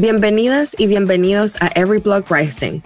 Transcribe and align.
Bienvenidas 0.00 0.76
y 0.78 0.86
bienvenidos 0.86 1.56
a 1.58 1.72
Every 1.74 1.98
Block 1.98 2.30
Rising. 2.30 2.82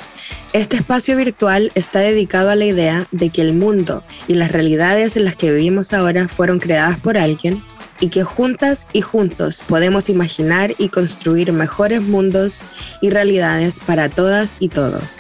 Este 0.54 0.76
espacio 0.76 1.14
virtual 1.14 1.70
está 1.74 1.98
dedicado 1.98 2.48
a 2.48 2.56
la 2.56 2.64
idea 2.64 3.06
de 3.10 3.28
que 3.28 3.42
el 3.42 3.52
mundo 3.52 4.02
y 4.28 4.34
las 4.34 4.50
realidades 4.50 5.18
en 5.18 5.26
las 5.26 5.36
que 5.36 5.52
vivimos 5.52 5.92
ahora 5.92 6.26
fueron 6.28 6.58
creadas 6.58 6.98
por 6.98 7.18
alguien 7.18 7.62
y 8.00 8.08
que 8.08 8.24
juntas 8.24 8.86
y 8.94 9.02
juntos 9.02 9.62
podemos 9.68 10.08
imaginar 10.08 10.74
y 10.78 10.88
construir 10.88 11.52
mejores 11.52 12.00
mundos 12.00 12.62
y 13.02 13.10
realidades 13.10 13.78
para 13.78 14.08
todas 14.08 14.56
y 14.58 14.70
todos. 14.70 15.18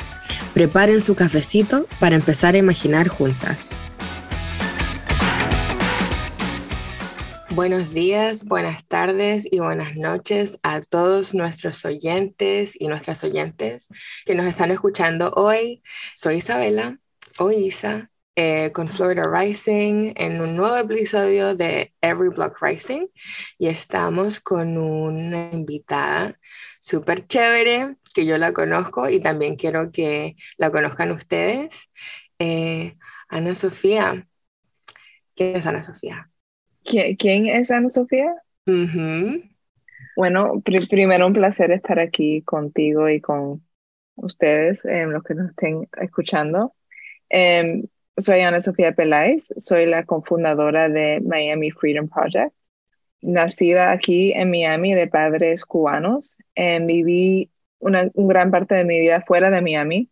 Preparen 0.54 1.02
su 1.02 1.14
cafecito 1.14 1.86
para 2.00 2.16
empezar 2.16 2.54
a 2.54 2.58
imaginar 2.58 3.08
juntas. 3.08 3.76
Buenos 7.54 7.90
días, 7.90 8.46
buenas 8.46 8.86
tardes 8.86 9.46
y 9.50 9.58
buenas 9.58 9.94
noches 9.94 10.58
a 10.62 10.80
todos 10.80 11.34
nuestros 11.34 11.84
oyentes 11.84 12.74
y 12.80 12.88
nuestras 12.88 13.22
oyentes 13.24 13.88
que 14.24 14.34
nos 14.34 14.46
están 14.46 14.70
escuchando 14.70 15.30
hoy. 15.36 15.82
Soy 16.14 16.36
Isabela 16.36 16.98
o 17.38 17.50
Isa 17.50 18.10
eh, 18.36 18.72
con 18.72 18.88
Florida 18.88 19.24
Rising 19.30 20.14
en 20.16 20.40
un 20.40 20.56
nuevo 20.56 20.78
episodio 20.78 21.54
de 21.54 21.92
Every 22.00 22.30
Block 22.30 22.56
Rising 22.62 23.08
y 23.58 23.68
estamos 23.68 24.40
con 24.40 24.78
una 24.78 25.50
invitada 25.52 26.38
súper 26.80 27.26
chévere 27.26 27.96
que 28.14 28.24
yo 28.24 28.38
la 28.38 28.54
conozco 28.54 29.10
y 29.10 29.20
también 29.20 29.56
quiero 29.56 29.92
que 29.92 30.36
la 30.56 30.70
conozcan 30.70 31.12
ustedes. 31.12 31.90
Eh, 32.38 32.96
Ana 33.28 33.54
Sofía. 33.54 34.26
¿Quién 35.34 35.56
es 35.56 35.66
Ana 35.66 35.82
Sofía? 35.82 36.31
¿Quién 36.84 37.46
es 37.46 37.70
Ana 37.70 37.88
Sofía? 37.88 38.34
Bueno, 40.16 40.62
primero 40.90 41.26
un 41.26 41.32
placer 41.32 41.70
estar 41.70 41.98
aquí 41.98 42.42
contigo 42.42 43.08
y 43.08 43.20
con 43.20 43.62
ustedes, 44.16 44.84
eh, 44.84 45.06
los 45.06 45.22
que 45.22 45.34
nos 45.34 45.50
estén 45.50 45.88
escuchando. 46.00 46.74
Em, 47.28 47.84
soy 48.16 48.40
Ana 48.40 48.60
Sofía 48.60 48.92
Peláez, 48.92 49.52
soy 49.56 49.86
la 49.86 50.04
cofundadora 50.04 50.88
de 50.88 51.20
Miami 51.24 51.70
Freedom 51.70 52.08
Project. 52.08 52.54
Nacida 53.22 53.92
aquí 53.92 54.32
en 54.32 54.50
Miami 54.50 54.94
de 54.94 55.06
padres 55.06 55.64
cubanos, 55.64 56.36
em, 56.54 56.86
viví 56.86 57.50
una, 57.78 58.10
gran 58.14 58.50
parte 58.50 58.74
de 58.74 58.84
mi 58.84 59.00
vida 59.00 59.22
fuera 59.22 59.50
de 59.50 59.62
Miami, 59.62 60.10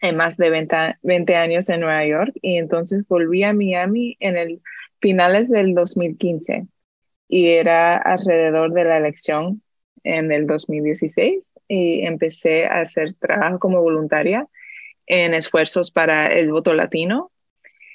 en 0.00 0.16
más 0.16 0.36
de 0.36 0.50
20, 0.50 0.98
20 1.02 1.36
años 1.36 1.68
en 1.68 1.80
Nueva 1.80 2.04
York, 2.06 2.32
y 2.42 2.56
entonces 2.56 3.06
volví 3.06 3.44
a 3.44 3.52
Miami 3.52 4.16
en 4.20 4.36
el 4.36 4.62
finales 5.00 5.48
del 5.48 5.74
2015 5.74 6.66
y 7.28 7.48
era 7.48 7.96
alrededor 7.96 8.72
de 8.72 8.84
la 8.84 8.96
elección 8.96 9.62
en 10.02 10.32
el 10.32 10.46
2016 10.46 11.42
y 11.68 12.00
empecé 12.00 12.66
a 12.66 12.80
hacer 12.80 13.14
trabajo 13.14 13.58
como 13.58 13.80
voluntaria 13.80 14.48
en 15.06 15.34
esfuerzos 15.34 15.90
para 15.90 16.32
el 16.32 16.50
voto 16.50 16.72
latino. 16.72 17.30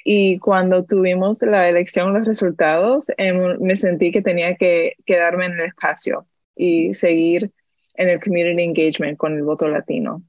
Y 0.04 0.38
cuando 0.40 0.86
tuvimos 0.86 1.42
la 1.42 1.68
elección, 1.68 2.14
los 2.14 2.28
resultados, 2.28 3.08
em, 3.18 3.58
me 3.60 3.76
sentí 3.76 4.12
que 4.12 4.22
tenía 4.22 4.56
que 4.56 4.96
quedarme 5.06 5.48
en 5.48 5.54
el 5.54 5.66
espacio 5.68 6.28
y 6.56 6.94
seguir 6.94 7.52
en 7.96 8.10
el 8.10 8.20
community 8.20 8.64
engagement 8.64 9.18
con 9.18 9.34
el 9.34 9.44
voto 9.44 9.68
latino. 9.68 10.24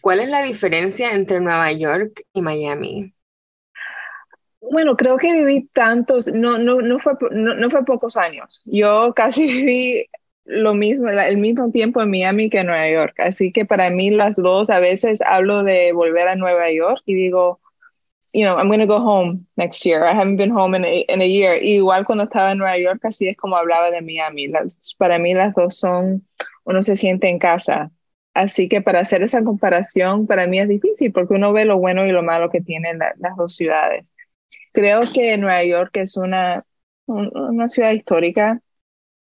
¿Cuál 0.00 0.20
es 0.20 0.28
la 0.28 0.42
diferencia 0.42 1.14
entre 1.14 1.40
Nueva 1.40 1.72
York 1.72 2.22
y 2.32 2.42
Miami? 2.42 3.15
Bueno, 4.70 4.96
creo 4.96 5.16
que 5.16 5.32
viví 5.32 5.68
tantos, 5.72 6.26
no, 6.28 6.58
no, 6.58 6.80
no, 6.80 6.98
fue, 6.98 7.14
no, 7.30 7.70
fue 7.70 7.84
pocos 7.84 8.16
años. 8.16 8.62
Yo 8.64 9.12
casi 9.14 9.46
viví 9.46 10.06
lo 10.44 10.74
mismo, 10.74 11.08
el 11.08 11.38
mismo 11.38 11.70
tiempo 11.70 12.00
en 12.02 12.10
Miami 12.10 12.50
que 12.50 12.58
en 12.58 12.66
Nueva 12.66 12.88
York. 12.90 13.20
Así 13.20 13.52
que 13.52 13.64
para 13.64 13.90
mí 13.90 14.10
las 14.10 14.36
dos, 14.36 14.70
a 14.70 14.80
veces 14.80 15.20
hablo 15.22 15.62
de 15.62 15.92
volver 15.92 16.28
a 16.28 16.36
Nueva 16.36 16.70
York 16.70 17.02
y 17.06 17.14
digo, 17.14 17.60
you 18.32 18.44
know, 18.44 18.56
I'm 18.56 18.68
going 18.68 18.80
to 18.80 18.86
go 18.86 19.00
home 19.00 19.46
next 19.56 19.84
year. 19.84 20.04
I 20.04 20.12
haven't 20.12 20.36
been 20.36 20.50
home 20.50 20.74
in 20.74 20.84
a, 20.84 21.04
in 21.08 21.22
a 21.22 21.26
year. 21.26 21.56
igual 21.62 22.04
cuando 22.04 22.24
estaba 22.24 22.52
en 22.52 22.58
Nueva 22.58 22.78
York, 22.78 23.04
así 23.04 23.28
es 23.28 23.36
como 23.36 23.56
hablaba 23.56 23.90
de 23.90 24.02
Miami. 24.02 24.48
Las, 24.48 24.94
para 24.98 25.18
mí 25.18 25.32
las 25.34 25.54
dos 25.54 25.76
son, 25.76 26.26
uno 26.64 26.82
se 26.82 26.96
siente 26.96 27.28
en 27.28 27.38
casa. 27.38 27.90
Así 28.34 28.68
que 28.68 28.82
para 28.82 29.00
hacer 29.00 29.22
esa 29.22 29.42
comparación, 29.42 30.26
para 30.26 30.46
mí 30.46 30.60
es 30.60 30.68
difícil 30.68 31.10
porque 31.12 31.34
uno 31.34 31.54
ve 31.54 31.64
lo 31.64 31.78
bueno 31.78 32.04
y 32.06 32.12
lo 32.12 32.22
malo 32.22 32.50
que 32.50 32.60
tienen 32.60 32.98
las 32.98 33.36
dos 33.36 33.56
ciudades. 33.56 34.04
Creo 34.76 35.00
que 35.10 35.38
Nueva 35.38 35.64
York 35.64 35.96
es 35.96 36.18
una, 36.18 36.62
una 37.06 37.66
ciudad 37.66 37.92
histórica, 37.92 38.60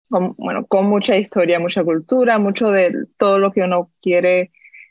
con, 0.08 0.34
bueno, 0.38 0.66
con 0.66 0.86
mucha 0.86 1.14
historia, 1.18 1.60
mucha 1.60 1.84
cultura, 1.84 2.38
mucho 2.38 2.70
de 2.70 3.04
todo 3.18 3.38
lo 3.38 3.52
que 3.52 3.60
uno 3.60 3.92
quiere 4.00 4.50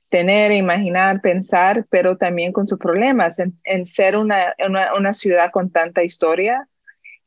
tener, 0.09 0.51
imaginar, 0.51 1.19
pensar, 1.19 1.87
pero 1.89 2.15
también 2.15 2.53
con 2.53 2.67
sus 2.67 2.77
problemas. 2.77 3.39
En, 3.39 3.87
ser 3.87 4.15
una, 4.15 4.53
una, 4.95 5.15
ciudad 5.15 5.49
con 5.49 5.71
tanta 5.71 6.03
historia, 6.03 6.69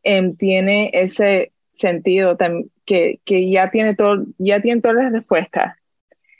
em, 0.04 0.36
tiene 0.36 0.92
ese 0.94 1.52
sentido 1.72 2.36
que, 2.84 3.20
que 3.24 3.50
ya, 3.50 3.72
tiene 3.72 3.96
todo, 3.96 4.26
ya 4.38 4.60
tiene 4.60 4.80
todas 4.80 4.98
las 4.98 5.12
respuestas. 5.12 5.76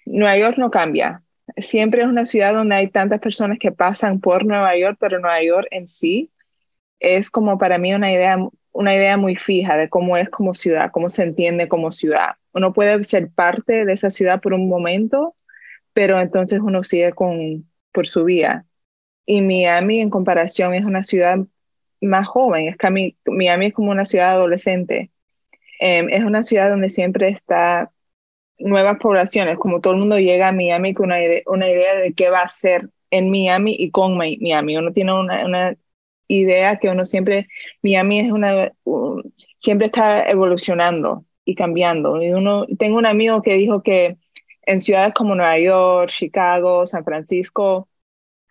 Nueva 0.07 0.39
York 0.39 0.59
no 0.59 0.71
cambia. 0.71 1.25
Siempre 1.57 2.03
es 2.03 2.07
una 2.07 2.25
ciudad 2.25 2.55
donde 2.55 2.77
hay 2.77 2.89
tantas 2.89 3.19
personas 3.19 3.59
que 3.59 3.73
pasan 3.73 4.21
por 4.21 4.45
Nueva 4.47 4.77
York, 4.79 4.97
pero 5.01 5.19
Nueva 5.19 5.43
York 5.43 5.67
en 5.73 5.89
sí 5.89 6.31
es 7.05 7.31
como 7.31 7.59
para 7.59 7.79
mí 7.79 7.95
una 7.95 8.13
idea, 8.13 8.39
una 8.73 8.95
idea 8.95 9.17
muy 9.17 9.37
fija 9.37 9.77
de 9.77 9.89
cómo 9.89 10.17
es 10.17 10.31
como 10.31 10.55
ciudad, 10.55 10.91
cómo 10.93 11.09
se 11.09 11.23
entiende 11.23 11.69
como 11.69 11.93
ciudad. 11.93 12.37
Uno 12.53 12.73
puede 12.73 13.03
ser 13.05 13.31
parte 13.31 13.85
de 13.85 13.93
esa 13.93 14.11
ciudad 14.11 14.41
por 14.41 14.55
un 14.55 14.69
momento, 14.69 15.35
pero 15.93 16.21
entonces 16.21 16.61
uno 16.61 16.85
sigue 16.85 17.13
con, 17.13 17.69
por 17.93 18.07
su 18.07 18.25
vida. 18.25 18.67
Y 19.27 19.43
Miami, 19.43 20.01
en 20.01 20.11
comparación, 20.11 20.75
es 20.75 20.85
una 20.85 21.03
ciudad 21.03 21.39
más 22.01 22.27
joven. 22.27 22.69
Es 22.69 22.77
que 22.77 23.15
Miami 23.27 23.67
es 23.67 23.75
como 23.75 23.91
una 23.91 24.05
ciudad 24.05 24.33
adolescente. 24.33 25.11
Em, 25.81 26.09
es 26.11 26.25
una 26.25 26.43
ciudad 26.43 26.71
donde 26.71 26.91
siempre 26.91 27.29
está 27.29 27.91
nuevas 28.59 28.99
poblaciones, 28.99 29.59
como 29.59 29.81
todo 29.81 29.95
el 29.95 30.01
mundo 30.01 30.19
llega 30.19 30.49
a 30.49 30.53
Miami 30.53 30.95
con 30.95 31.07
una, 31.07 31.19
una 31.47 31.69
idea 31.69 31.97
de 31.97 32.15
qué 32.15 32.31
va 32.31 32.41
a 32.41 32.49
ser 32.49 32.89
en 33.11 33.31
Miami 33.31 33.75
y 33.79 33.91
con 33.91 34.17
Miami. 34.17 34.77
Uno 34.77 34.93
tiene 34.93 35.13
una, 35.13 35.45
una 35.45 35.77
idea 36.29 36.79
que 36.79 36.89
uno 36.89 37.05
siempre, 37.05 37.49
Miami 37.83 38.21
es 38.21 38.33
una, 38.33 38.73
siempre 39.59 39.87
está 39.87 40.29
evolucionando 40.29 41.25
y 41.45 41.55
cambiando. 41.55 42.23
Y 42.23 42.33
uno, 42.33 42.67
tengo 42.79 42.99
un 42.99 43.07
amigo 43.07 43.43
que 43.43 43.55
dijo 43.55 43.83
que 43.83 44.17
en 44.63 44.81
ciudades 44.81 45.15
como 45.15 45.35
Nueva 45.35 45.59
York, 45.59 46.11
Chicago, 46.11 46.87
San 46.87 47.05
Francisco, 47.05 47.89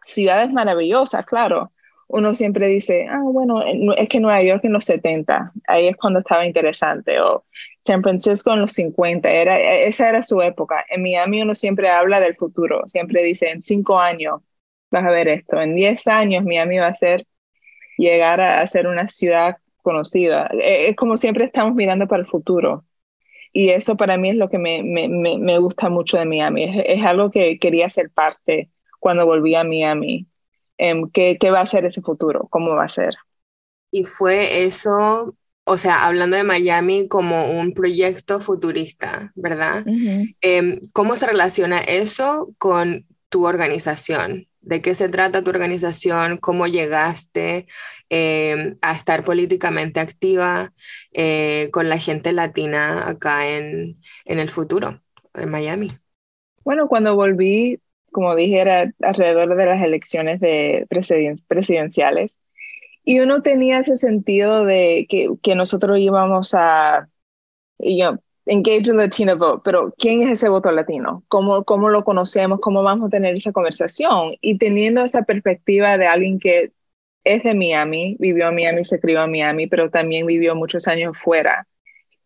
ciudades 0.04 0.52
maravillosas, 0.52 1.26
claro, 1.26 1.72
uno 2.08 2.36
siempre 2.36 2.68
dice, 2.68 3.08
ah, 3.10 3.22
bueno, 3.24 3.64
es 3.98 4.10
que 4.10 4.20
Nueva 4.20 4.44
York 4.44 4.64
en 4.66 4.74
los 4.74 4.86
70, 4.86 5.52
ahí 5.68 5.88
es 5.88 5.96
cuando 5.98 6.20
estaba 6.20 6.46
interesante, 6.46 7.20
o 7.20 7.46
San 7.86 8.04
Francisco 8.04 8.54
en 8.54 8.62
los 8.62 8.74
50, 8.74 9.32
era, 9.32 9.58
esa 9.60 10.10
era 10.10 10.22
su 10.22 10.42
época. 10.42 10.86
En 10.90 11.02
Miami 11.02 11.42
uno 11.42 11.56
siempre 11.56 11.90
habla 11.90 12.20
del 12.20 12.36
futuro, 12.36 12.84
siempre 12.88 13.24
dice, 13.24 13.50
en 13.50 13.64
cinco 13.64 14.00
años 14.00 14.42
vas 14.92 15.06
a 15.06 15.10
ver 15.12 15.28
esto, 15.28 15.60
en 15.60 15.76
diez 15.76 16.06
años 16.08 16.44
Miami 16.44 16.78
va 16.78 16.88
a 16.88 16.94
ser 16.94 17.26
llegar 17.98 18.42
a 18.42 18.66
ser 18.68 18.88
una 18.88 19.08
ciudad 19.08 19.58
conocida. 19.82 20.50
E, 20.54 20.90
es 20.90 20.96
como 20.96 21.18
siempre 21.18 21.46
estamos 21.46 21.76
mirando 21.76 22.08
para 22.08 22.22
el 22.22 22.28
futuro. 22.28 22.86
Y 23.52 23.70
eso 23.70 23.96
para 23.96 24.18
mí 24.18 24.30
es 24.30 24.36
lo 24.36 24.50
que 24.50 24.58
me, 24.58 24.82
me, 24.82 25.08
me, 25.08 25.58
gusta 25.60 25.90
mucho 25.90 26.18
de 26.18 26.26
Miami. 26.26 26.64
Es, 26.64 26.84
es, 26.88 27.06
algo 27.06 27.30
que 27.30 27.60
quería 27.60 27.88
ser 27.90 28.10
parte 28.10 28.72
cuando 29.00 29.28
volví 29.28 29.54
a 29.54 29.64
Miami. 29.64 30.28
Em, 30.78 31.10
¿qué, 31.12 31.38
¿Qué 31.38 31.52
va 31.52 31.60
a 31.60 31.66
ser 31.68 31.86
ese 31.86 32.02
futuro? 32.02 32.48
¿Cómo 32.50 32.72
va 32.72 32.86
a 32.86 32.90
ser? 32.90 33.14
Y 33.92 34.06
fue 34.06 34.64
eso, 34.64 35.36
o 35.66 35.78
sea, 35.78 36.08
hablando 36.08 36.36
de 36.36 36.44
Miami 36.44 37.08
como 37.08 37.52
un 37.52 37.74
proyecto 37.74 38.40
futurista, 38.40 39.32
¿verdad? 39.36 39.86
Em, 40.42 40.80
¿Cómo 40.94 41.16
se 41.16 41.28
relaciona 41.28 41.78
eso 41.80 42.56
con 42.58 43.06
tu 43.30 43.46
organización? 43.46 44.48
De 44.64 44.82
qué 44.82 44.96
se 44.96 45.10
trata 45.10 45.44
tu 45.44 45.50
organización, 45.50 46.38
cómo 46.38 46.68
llegaste 46.68 47.68
eh, 48.10 48.76
a 48.82 48.94
estar 48.94 49.24
políticamente 49.24 50.00
activa 50.00 50.74
eh, 51.14 51.70
con 51.72 51.90
la 51.90 51.98
gente 51.98 52.32
latina 52.32 53.08
acá 53.08 53.50
en, 53.50 53.98
en, 54.26 54.40
el 54.40 54.50
futuro, 54.50 55.02
en 55.34 55.50
Miami. 55.50 55.90
Bueno, 56.64 56.88
cuando 56.88 57.16
volví, 57.16 57.80
como 58.12 58.36
dije, 58.36 58.62
era 58.62 58.92
alrededor 59.02 59.56
de 59.56 59.66
las 59.66 59.82
elecciones 59.82 60.40
de 60.40 60.88
presidenciales 61.48 62.40
y 63.04 63.20
uno 63.20 63.42
tenía 63.42 63.80
ese 63.80 63.98
sentido 63.98 64.64
de 64.64 65.06
que, 65.10 65.28
que 65.42 65.56
nosotros 65.56 66.00
íbamos 66.00 66.54
a, 66.54 67.10
yo, 67.80 68.20
engage 68.46 68.84
the 68.86 68.94
Latino 68.94 69.38
vote, 69.38 69.62
pero 69.64 69.94
¿quién 69.98 70.22
es 70.22 70.40
ese 70.40 70.50
voto 70.50 70.72
latino? 70.72 71.24
¿Cómo, 71.30 71.64
¿Cómo 71.64 71.90
lo 71.90 72.04
conocemos? 72.04 72.60
¿Cómo 72.62 72.84
vamos 72.84 73.08
a 73.08 73.10
tener 73.10 73.36
esa 73.36 73.52
conversación? 73.52 74.36
Y 74.42 74.58
teniendo 74.58 75.04
esa 75.04 75.24
perspectiva 75.24 75.98
de 75.98 76.08
alguien 76.08 76.40
que 76.40 76.72
es 77.24 77.44
de 77.44 77.56
Miami, 77.56 78.18
vivió 78.20 78.50
en 78.50 78.56
Miami, 78.56 78.84
se 78.84 79.00
crió 79.00 79.24
en 79.24 79.32
Miami, 79.32 79.68
pero 79.68 79.90
también 79.90 80.26
vivió 80.28 80.56
muchos 80.56 80.88
años 80.88 81.18
fuera. 81.24 81.68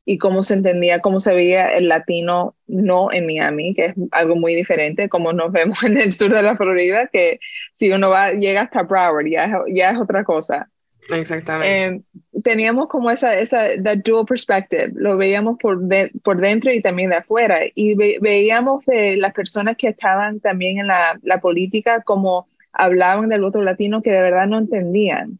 y 0.05 0.17
cómo 0.19 0.43
se 0.43 0.53
entendía, 0.55 1.01
cómo 1.01 1.19
se 1.19 1.35
veía 1.35 1.69
el 1.73 1.87
latino 1.89 2.55
no 2.67 3.11
en 3.11 3.25
Miami, 3.25 3.75
que 3.75 3.85
es 3.87 3.95
algo 4.11 4.35
muy 4.37 4.55
diferente, 4.55 5.09
como 5.09 5.33
nos 5.33 5.51
vemos 5.51 5.83
en 5.83 5.97
el 5.97 6.11
sur 6.13 6.33
de 6.33 6.43
la 6.43 6.55
Florida, 6.57 7.07
que 7.11 7.39
si 7.73 7.91
uno 7.91 8.09
va, 8.09 8.31
llega 8.33 8.61
hasta 8.63 8.83
Broward, 8.83 9.27
ya 9.27 9.63
ya 9.73 9.91
es 9.91 9.99
otra 9.99 10.23
cosa. 10.23 10.69
Exactamente. 11.09 11.85
Eh, 11.85 12.01
teníamos 12.43 12.87
como 12.87 13.09
esa, 13.11 13.37
esa 13.39 13.67
dual 14.03 14.25
perspective, 14.25 14.91
lo 14.93 15.17
veíamos 15.17 15.57
por, 15.59 15.79
por 16.23 16.41
dentro 16.41 16.71
y 16.71 16.81
también 16.81 17.09
de 17.09 17.17
afuera, 17.17 17.61
y 17.73 17.95
veíamos 17.95 18.85
de 18.85 19.17
las 19.17 19.33
personas 19.33 19.77
que 19.77 19.87
estaban 19.87 20.39
también 20.39 20.79
en 20.79 20.87
la, 20.87 21.19
la 21.23 21.39
política 21.39 22.01
como 22.01 22.47
hablaban 22.73 23.29
del 23.29 23.41
voto 23.41 23.61
latino 23.61 24.01
que 24.01 24.11
de 24.11 24.21
verdad 24.21 24.47
no 24.47 24.59
entendían 24.59 25.39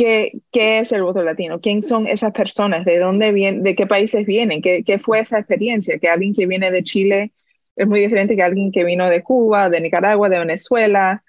¿Qué, 0.00 0.40
¿Qué, 0.50 0.78
es 0.78 0.92
el 0.92 1.02
voto 1.02 1.22
latino? 1.22 1.60
¿Quién 1.60 1.82
son 1.82 2.06
esas 2.06 2.32
personas? 2.32 2.86
¿De 2.86 2.98
dónde 2.98 3.32
vienen? 3.32 3.62
¿De 3.62 3.74
qué 3.74 3.86
países 3.86 4.24
vienen? 4.24 4.62
¿Qué, 4.62 4.82
¿Qué, 4.82 4.98
fue 4.98 5.20
esa 5.20 5.38
experiencia? 5.38 5.98
Que 5.98 6.08
alguien 6.08 6.34
que 6.34 6.46
viene 6.46 6.70
de 6.70 6.82
Chile 6.82 7.32
es 7.76 7.86
muy 7.86 8.00
diferente 8.00 8.34
que 8.34 8.42
alguien 8.42 8.72
que 8.72 8.84
vino 8.84 9.10
de 9.10 9.22
Cuba, 9.22 9.68
de 9.68 9.80
Nicaragua, 9.80 10.30
de 10.30 10.38
Venezuela, 10.38 11.22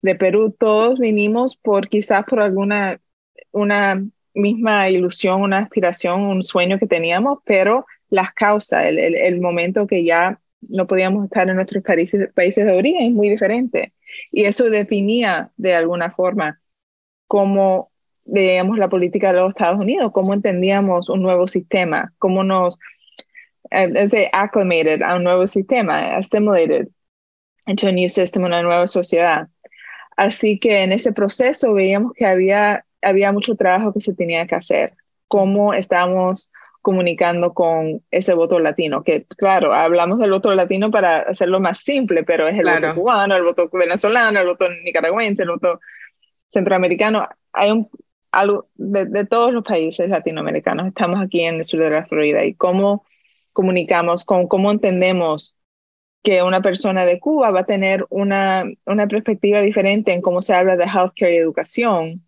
de 0.00 0.14
Perú. 0.14 0.54
Todos 0.58 0.98
vinimos 0.98 1.56
por 1.56 1.88
quizás 1.88 2.24
por 2.24 2.40
alguna 2.40 2.98
una 3.54 4.04
misma 4.34 4.90
ilusión, 4.90 5.42
una 5.42 5.58
aspiración, 5.60 6.22
un 6.22 6.42
sueño 6.42 6.78
que 6.78 6.86
teníamos, 6.86 7.38
pero 7.44 7.86
las 8.10 8.32
causas, 8.32 8.84
el, 8.86 8.98
el, 8.98 9.14
el 9.14 9.40
momento 9.40 9.86
que 9.86 10.04
ya 10.04 10.40
no 10.68 10.86
podíamos 10.86 11.24
estar 11.24 11.48
en 11.48 11.56
nuestros 11.56 11.82
países, 11.82 12.32
países 12.34 12.66
de 12.66 12.72
origen 12.72 13.02
es 13.06 13.12
muy 13.12 13.30
diferente. 13.30 13.92
Y 14.30 14.44
eso 14.44 14.70
definía 14.70 15.50
de 15.56 15.74
alguna 15.74 16.10
forma 16.10 16.60
cómo 17.26 17.90
veíamos 18.24 18.78
la 18.78 18.88
política 18.88 19.32
de 19.32 19.40
los 19.40 19.50
Estados 19.50 19.80
Unidos, 19.80 20.12
cómo 20.12 20.34
entendíamos 20.34 21.08
un 21.08 21.22
nuevo 21.22 21.46
sistema, 21.46 22.12
cómo 22.18 22.42
nos 22.42 22.78
eh, 23.70 24.30
acclimated 24.32 25.02
a 25.02 25.16
un 25.16 25.24
nuevo 25.24 25.46
sistema, 25.46 26.16
assimilated 26.16 26.88
into 27.66 27.88
a 27.88 27.92
new 27.92 28.08
system, 28.08 28.44
una 28.44 28.62
nueva 28.62 28.86
sociedad. 28.86 29.48
Así 30.16 30.58
que 30.58 30.82
en 30.82 30.92
ese 30.92 31.12
proceso 31.12 31.74
veíamos 31.74 32.12
que 32.14 32.26
había, 32.26 32.84
había 33.04 33.32
mucho 33.32 33.54
trabajo 33.56 33.92
que 33.92 34.00
se 34.00 34.14
tenía 34.14 34.46
que 34.46 34.54
hacer, 34.54 34.94
cómo 35.28 35.74
estábamos 35.74 36.50
comunicando 36.84 37.54
con 37.54 38.02
ese 38.10 38.34
voto 38.34 38.58
latino, 38.58 39.02
que 39.02 39.24
claro, 39.38 39.72
hablamos 39.72 40.18
del 40.18 40.30
voto 40.30 40.54
latino 40.54 40.90
para 40.90 41.20
hacerlo 41.20 41.58
más 41.58 41.78
simple, 41.78 42.24
pero 42.24 42.46
es 42.46 42.58
el 42.58 42.64
voto 42.66 42.94
cubano, 42.94 43.34
el 43.36 43.42
voto 43.42 43.70
venezolano, 43.72 44.38
el 44.38 44.46
voto 44.46 44.66
nicaragüense, 44.84 45.44
el 45.44 45.48
voto 45.48 45.80
centroamericano. 46.50 47.26
Hay 47.54 47.70
un, 47.70 47.88
algo 48.34 48.68
de, 48.74 49.24
todos 49.24 49.52
los 49.52 49.64
países 49.64 50.08
latinoamericanos. 50.10 50.88
Estamos 50.88 51.22
aquí 51.24 51.40
en 51.40 51.56
el 51.56 51.64
sur 51.64 51.80
de 51.80 51.90
la 51.90 52.06
Florida. 52.06 52.44
Y 52.44 52.54
cómo 52.54 53.04
comunicamos, 53.52 54.24
con, 54.24 54.46
cómo 54.46 54.70
entendemos 54.70 55.56
que 56.22 56.42
una 56.42 56.60
persona 56.60 57.04
de 57.04 57.20
Cuba 57.20 57.50
va 57.50 57.60
a 57.60 57.66
tener 57.66 58.06
una, 58.10 58.64
una 58.86 59.06
perspectiva 59.06 59.60
diferente 59.60 60.12
en 60.12 60.22
cómo 60.22 60.40
se 60.40 60.54
habla 60.54 60.76
de 60.76 60.84
healthcare 60.84 61.34
y 61.34 61.38
educación 61.38 62.23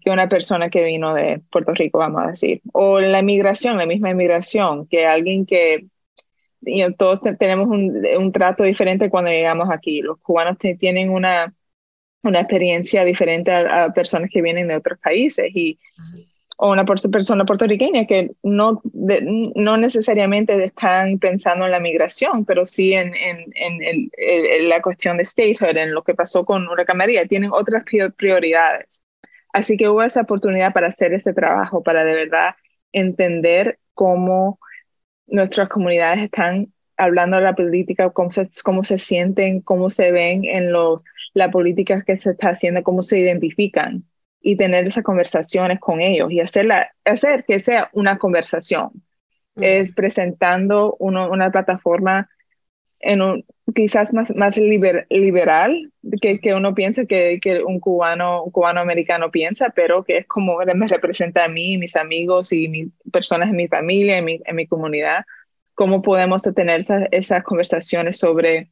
que 0.00 0.10
una 0.10 0.28
persona 0.28 0.70
que 0.70 0.84
vino 0.84 1.14
de 1.14 1.40
Puerto 1.50 1.72
Rico, 1.72 1.98
vamos 1.98 2.22
a 2.22 2.30
decir. 2.30 2.60
O 2.72 3.00
la 3.00 3.20
inmigración, 3.20 3.76
la 3.76 3.86
misma 3.86 4.10
inmigración, 4.10 4.86
que 4.86 5.06
alguien 5.06 5.46
que 5.46 5.86
todos 6.96 7.20
tenemos 7.38 7.68
un, 7.68 8.04
un, 8.18 8.32
trato 8.32 8.64
diferente 8.64 9.10
cuando 9.10 9.30
llegamos 9.30 9.68
aquí. 9.70 10.00
Los 10.02 10.18
cubanos 10.18 10.58
tienen 10.58 11.10
una 11.10 11.54
una 12.22 12.40
experiencia 12.40 13.04
diferente 13.04 13.52
a, 13.52 13.92
personas 13.92 14.30
que 14.30 14.42
vienen 14.42 14.68
de 14.68 14.76
otros 14.76 14.98
países 14.98 15.50
y 15.54 15.78
o 16.60 16.72
una 16.72 16.84
persona 16.84 17.44
puertorriqueña 17.44 18.04
que 18.04 18.32
no, 18.42 18.82
no 18.92 19.76
necesariamente 19.76 20.64
están 20.64 21.20
pensando 21.20 21.66
en 21.66 21.70
la 21.70 21.78
migración, 21.78 22.44
pero 22.44 22.64
sí 22.64 22.94
en, 22.94 23.14
en, 23.14 23.52
en, 23.54 24.68
la 24.68 24.82
cuestión 24.82 25.16
de 25.16 25.24
statehood, 25.24 25.76
en 25.76 25.94
lo 25.94 26.02
que 26.02 26.16
pasó 26.16 26.44
con 26.44 26.66
Huracán 26.66 26.96
María, 26.96 27.24
tienen 27.26 27.50
otras 27.52 27.84
prioridades. 28.16 29.00
Así 29.52 29.76
que 29.76 29.88
hubo 29.88 30.02
esa 30.02 30.22
oportunidad 30.22 30.72
para 30.72 30.88
hacer 30.88 31.12
ese 31.12 31.32
trabajo, 31.32 31.82
para 31.82 32.04
de 32.04 32.14
verdad 32.14 32.54
entender 32.92 33.78
cómo 33.94 34.58
nuestras 35.26 35.68
comunidades 35.68 36.24
están 36.24 36.72
hablando 36.96 37.36
de 37.36 37.44
la 37.44 37.54
política, 37.54 38.10
cómo 38.10 38.32
se, 38.32 38.48
cómo 38.64 38.84
se 38.84 38.98
sienten, 38.98 39.60
cómo 39.60 39.90
se 39.90 40.10
ven 40.10 40.44
en 40.44 40.72
los 40.72 41.02
la 41.34 41.50
política 41.50 42.02
que 42.02 42.16
se 42.16 42.30
está 42.30 42.50
haciendo, 42.50 42.82
cómo 42.82 43.02
se 43.02 43.18
identifican 43.18 44.04
y 44.40 44.56
tener 44.56 44.86
esas 44.86 45.04
conversaciones 45.04 45.78
con 45.80 46.00
ellos 46.00 46.30
y 46.32 46.40
hacerla, 46.40 46.90
hacer 47.04 47.44
que 47.44 47.60
sea 47.60 47.90
una 47.92 48.18
conversación. 48.18 48.90
Es 49.56 49.92
presentando 49.92 50.96
uno, 51.00 51.28
una 51.30 51.50
plataforma 51.50 52.28
en 53.00 53.22
un, 53.22 53.44
quizás 53.74 54.12
más, 54.12 54.34
más 54.34 54.56
liberal 54.58 55.92
que, 56.20 56.40
que 56.40 56.54
uno 56.54 56.74
piensa 56.74 57.04
que, 57.04 57.38
que, 57.40 57.62
un 57.62 57.80
cubano, 57.80 58.44
un 58.44 58.50
cubano 58.50 58.80
americano 58.80 59.30
piensa, 59.30 59.70
pero 59.74 60.04
que 60.04 60.18
es 60.18 60.26
como 60.26 60.58
me 60.58 60.86
representa 60.86 61.44
a 61.44 61.48
mí, 61.48 61.78
mis 61.78 61.96
amigos 61.96 62.52
y 62.52 62.68
mis 62.68 62.88
personas 63.12 63.50
en 63.50 63.56
mi 63.56 63.68
familia, 63.68 64.18
en 64.18 64.24
mi, 64.24 64.40
en 64.44 64.56
mi 64.56 64.66
comunidad. 64.66 65.24
¿Cómo 65.74 66.02
podemos 66.02 66.42
tener 66.42 66.80
esas, 66.80 67.06
esas 67.12 67.44
conversaciones 67.44 68.18
sobre 68.18 68.70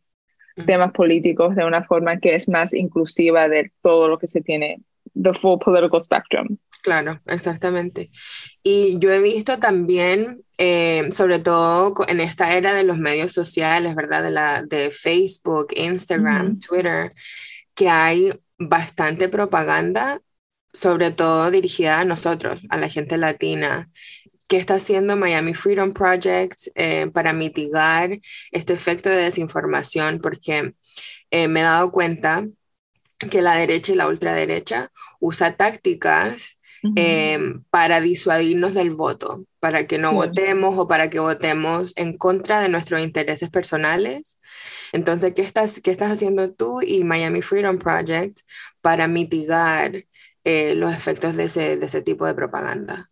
temas 0.64 0.92
políticos 0.92 1.54
de 1.54 1.64
una 1.64 1.84
forma 1.84 2.18
que 2.18 2.34
es 2.34 2.48
más 2.48 2.72
inclusiva 2.72 3.48
de 3.48 3.70
todo 3.82 4.08
lo 4.08 4.18
que 4.18 4.26
se 4.26 4.40
tiene, 4.40 4.80
the 5.20 5.32
full 5.32 5.58
political 5.58 6.00
spectrum. 6.00 6.58
Claro, 6.82 7.20
exactamente. 7.26 8.10
Y 8.62 8.98
yo 9.00 9.12
he 9.12 9.18
visto 9.18 9.58
también, 9.58 10.44
eh, 10.56 11.08
sobre 11.10 11.40
todo 11.40 11.94
en 12.06 12.20
esta 12.20 12.56
era 12.56 12.74
de 12.74 12.84
los 12.84 12.98
medios 12.98 13.32
sociales, 13.32 13.94
¿verdad? 13.96 14.22
De, 14.22 14.30
la, 14.30 14.62
de 14.62 14.90
Facebook, 14.92 15.68
Instagram, 15.74 16.60
Twitter, 16.60 17.12
que 17.74 17.88
hay 17.88 18.32
bastante 18.58 19.28
propaganda, 19.28 20.20
sobre 20.72 21.10
todo 21.10 21.50
dirigida 21.50 22.00
a 22.00 22.04
nosotros, 22.04 22.62
a 22.68 22.76
la 22.76 22.88
gente 22.88 23.16
latina, 23.16 23.90
qué 24.46 24.58
está 24.58 24.74
haciendo 24.74 25.16
Miami 25.16 25.54
Freedom 25.54 25.92
Project 25.92 26.68
eh, 26.74 27.08
para 27.12 27.32
mitigar 27.32 28.18
este 28.52 28.74
efecto 28.74 29.08
de 29.08 29.16
desinformación, 29.16 30.20
porque 30.20 30.74
eh, 31.30 31.48
me 31.48 31.60
he 31.60 31.64
dado 31.64 31.90
cuenta 31.90 32.46
que 33.18 33.42
la 33.42 33.54
derecha 33.54 33.92
y 33.92 33.96
la 33.96 34.08
ultraderecha 34.08 34.92
usa 35.20 35.56
tácticas 35.56 36.58
em, 36.94 37.64
para 37.70 38.00
disuadirnos 38.00 38.74
del 38.74 38.90
voto, 38.90 39.44
para 39.58 39.86
que 39.86 39.98
no 39.98 40.12
votemos 40.12 40.78
o 40.78 40.86
para 40.86 41.10
que 41.10 41.18
votemos 41.18 41.92
en 41.96 42.16
contra 42.16 42.60
de 42.60 42.68
nuestros 42.68 43.00
intereses 43.02 43.50
personales. 43.50 44.38
Entonces, 44.92 45.32
¿qué 45.34 45.42
estás, 45.42 45.80
qué 45.80 45.90
estás 45.90 46.12
haciendo 46.12 46.52
tú 46.52 46.80
y 46.82 47.02
Miami 47.02 47.42
Freedom 47.42 47.78
Project 47.78 48.40
para 48.82 49.08
mitigar 49.08 50.04
eh, 50.44 50.74
los 50.76 50.92
efectos 50.92 51.34
de 51.36 51.44
ese, 51.44 51.76
de 51.76 51.86
ese 51.86 52.02
tipo 52.02 52.26
de 52.26 52.34
propaganda? 52.34 53.10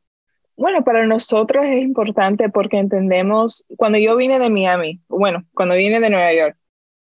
Bueno, 0.56 0.84
para 0.84 1.04
nosotros 1.04 1.64
es 1.66 1.82
importante 1.82 2.49
porque 2.49 2.78
entendemos, 2.78 3.66
cuando 3.76 3.99
yo 3.99 4.14
vine 4.16 4.38
de 4.38 4.50
Miami, 4.50 5.00
bueno, 5.08 5.44
cuando 5.52 5.75
vine 5.75 5.99
de 5.99 6.11
Nueva 6.11 6.32
York, 6.32 6.56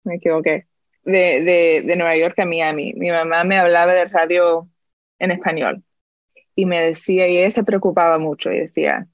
me 0.02 0.16
equivoqué, 0.16 0.66
de, 1.06 1.42
de, 1.42 1.82
de 1.86 1.96
Nueva 1.96 2.16
York 2.18 2.38
a 2.40 2.46
Miami, 2.46 2.94
mi 2.94 3.10
mamá 3.10 3.44
me 3.44 3.58
hablaba 3.58 3.94
de 3.94 4.06
radio 4.06 4.70
en 5.20 5.32
español 5.32 5.84
y 6.54 6.66
me 6.66 6.82
decía, 6.82 7.28
y 7.28 7.38
ella 7.38 7.50
se 7.50 7.64
preocupaba 7.64 8.18
mucho 8.18 8.52
y 8.52 8.60
decía, 8.60 9.08